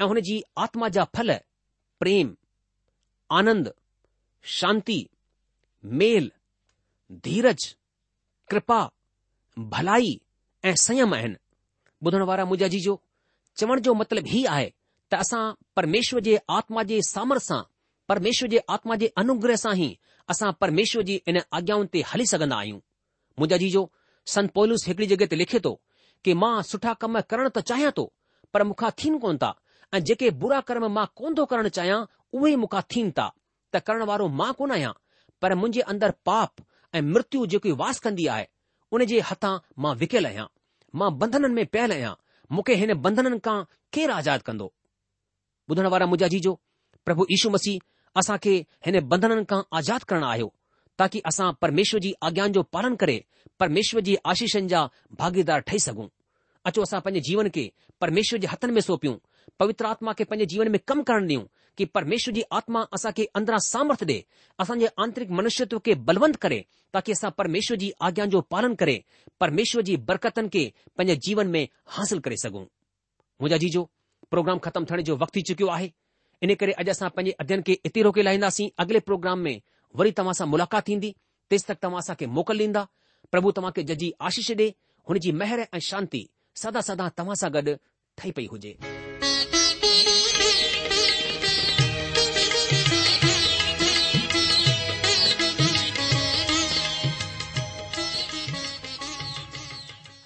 ऐं 0.00 0.06
हुन 0.08 0.20
जी 0.28 0.42
आत्मा 0.66 0.88
जा 0.96 1.04
फल 1.16 1.36
प्रेम 2.00 2.34
आनंद 3.36 3.72
शांति 4.58 4.98
मेल 6.00 6.30
धीरज 7.24 7.74
कृपा 8.50 8.78
भलाई 9.74 10.18
ए 10.64 10.74
संयम 10.80 11.14
आहिनि 11.14 11.36
ॿुधण 12.06 12.22
वारा 12.30 12.44
मुंहिंजा 12.44 12.96
चवण 13.58 13.80
जो 13.86 13.94
मतलब 13.94 14.26
ही 14.28 14.44
आए 14.56 14.72
त 15.10 15.14
असा 15.14 15.38
परमेश्वर 15.76 16.20
जे 16.28 16.36
आत्मा 16.58 16.82
जे 16.90 17.00
सामर 17.08 17.38
सा 17.46 17.62
परमेश्वर 18.08 18.48
जे 18.48 18.58
आत्मा 18.74 18.96
जे 18.96 19.06
अनुग्रह 19.22 19.56
सा 19.62 19.72
ही 19.80 19.88
असा 20.30 20.50
परमेश्वर 20.60 21.02
जी 21.08 21.20
इन 21.28 21.38
आज्ञाउनि 21.58 21.88
ते 21.92 22.00
हली 22.12 22.26
सघंदा 22.32 22.56
आहियूं 22.56 22.78
मुंहिंजा 23.38 23.56
जीजो 23.62 23.82
संत 24.34 24.50
पोलस 24.58 24.88
एकड़ी 24.88 25.06
जगह 25.14 25.26
ते 25.30 25.36
लिखे 25.36 25.58
तो 25.66 25.72
कि 26.24 26.34
मां 26.42 26.54
सुठा 26.70 26.92
कम 27.04 27.20
करण 27.30 27.48
त 27.48 27.58
चाहियां 27.70 27.90
तो 28.00 28.04
पर 28.54 28.62
मुखा 28.70 28.90
थीनि 29.02 29.18
कोन 29.24 29.38
था 29.44 29.52
ऐं 29.94 30.00
जेके 30.04 30.30
बुरा 30.42 30.60
कर्म 30.68 30.86
मां 30.94 31.06
कोन 31.16 31.34
थो 31.38 31.44
करणु 31.50 31.68
चाहियां 31.78 32.00
उहे 32.38 32.54
मूंखां 32.62 32.82
थियनि 32.90 33.10
था 33.18 33.26
त 33.74 33.80
करण 33.86 34.02
वारो 34.10 34.28
मां 34.40 34.52
कोन 34.60 34.70
आहियां 34.76 34.92
पर 35.42 35.54
मुंहिंजे 35.62 35.80
अंदरि 35.92 36.16
पाप 36.30 36.54
ऐं 36.96 37.02
मृत्यु 37.14 37.46
जेकी 37.52 37.72
वास 37.82 37.98
कंदी 38.06 38.26
आहे 38.34 38.46
उन 38.96 39.04
जे 39.12 39.20
हथां 39.30 39.52
मां 39.84 39.94
विकियलु 40.02 40.28
आहियां 40.30 40.46
मां 41.00 41.10
बंधननि 41.18 41.54
में 41.58 41.66
पयल 41.76 41.92
आहियां 41.98 42.14
मूंखे 42.56 42.74
हिन 42.82 42.94
बंधननि 43.06 43.38
खां 43.48 43.58
केरु 43.98 44.18
आज़ादु 44.20 44.46
कंदो 44.50 44.66
ॿुधण 45.72 45.86
वारा 45.94 46.06
मुंहिंजा 46.12 46.26
जीजो 46.34 46.50
प्रभु 47.06 47.26
यीशू 47.34 47.50
मसीह 47.56 48.18
असां 48.22 48.36
खे 48.48 48.52
हिन 48.86 49.00
बंधननि 49.14 49.44
खां 49.54 49.60
आज़ाद 49.80 50.02
करणु 50.12 50.26
आहियो 50.32 50.52
ताकी 51.00 51.20
असां 51.30 51.48
परमेश्वर 51.62 52.00
जी 52.04 52.12
आज्ञान 52.28 52.52
जो 52.58 52.62
पालन 52.76 52.94
करे 53.04 53.16
परमेश्वर 53.60 54.00
जी 54.10 54.14
आशीषनि 54.34 54.68
जा 54.74 54.82
भागीदार 55.22 55.60
ठही 55.70 55.78
सघूं 55.88 56.08
अचो 56.70 56.82
असां 56.88 57.00
पंहिंजे 57.06 57.26
जीवन 57.30 57.48
खे 57.56 57.64
परमेश्वर 58.04 58.38
जे 58.44 58.48
हथनि 58.52 58.72
में 58.78 58.84
सौंपियूं 58.86 59.16
पवित्र 59.60 59.86
आत्मा 59.86 60.12
के 60.12 60.24
पंहिंजे 60.24 60.46
जीवन 60.52 60.70
में 60.72 60.78
कमु 60.88 61.02
करण 61.02 61.26
ॾियूं 61.28 61.42
कि 61.78 61.84
परमेश्वर 61.96 62.34
जी 62.34 62.42
आत्मा 62.58 62.80
असां 62.94 63.12
खे 63.16 63.24
अंदरां 63.38 63.58
सामर्थ 63.64 64.04
ॾे 64.08 64.16
असांजे 64.60 64.86
आंतरिक 65.04 65.30
मनुष्यत्व 65.38 65.78
खे 65.86 65.94
बलवंत 66.08 66.36
करे 66.44 66.58
ताकी 66.94 67.12
असां 67.12 67.30
परमेश्वर 67.38 67.76
जी 67.82 67.90
आज्ञा 68.08 68.24
जो 68.34 68.40
पालन 68.50 68.74
करे 68.82 69.00
परमेश्वर 69.40 69.82
जी 69.88 69.96
बरकतनि 70.10 70.48
खे 70.54 70.64
पंहिंजे 70.96 71.16
जीवन 71.26 71.48
में 71.56 71.66
हासिल 71.96 72.18
करे 72.26 72.36
सघूं 72.42 72.60
मुंहिंजा 72.62 73.56
जीजो 73.64 73.88
प्रोग्राम 74.30 74.58
ख़तम 74.64 74.84
थियण 74.90 75.02
जो 75.10 75.16
वक़्तु 75.16 75.38
थी 75.38 75.42
चुकियो 75.50 75.68
आहे 75.76 75.90
इन 76.42 76.54
करे 76.60 76.72
अॼु 76.80 76.90
असां 76.90 77.08
पंहिंजे 77.16 77.36
अध्ययन 77.44 77.62
खे 77.66 77.78
इते 77.90 78.02
रोके 78.08 78.22
लाहींदासीं 78.22 78.68
अॻिले 78.84 79.00
प्रोग्राम 79.10 79.38
में 79.48 79.60
वरी 79.98 80.10
तव्हां 80.20 80.32
सां 80.40 80.48
मुलाक़ात 80.54 80.86
थींदी 80.88 81.12
तेसि 81.50 81.66
तक 81.72 81.78
तव्हां 81.82 81.98
असांखे 82.06 82.26
मोकल 82.38 82.60
ॾींदा 82.68 82.86
प्रभु 83.32 83.52
तव्हां 83.56 83.72
खे 83.76 83.82
जजी 83.94 84.12
आशीष 84.30 84.50
ॾे 84.62 84.70
हुन 85.08 85.18
जी 85.26 85.32
मेहर 85.42 85.66
ऐं 85.72 85.80
शांती 85.90 86.28
सदा 86.64 86.80
सदा 86.90 87.08
तव्हां 87.18 87.34
सां 87.44 87.52
गॾु 87.58 87.74
ठही 88.18 88.30
पई 88.40 88.46
हुजे 88.52 88.74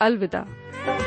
अलविदा 0.00 0.97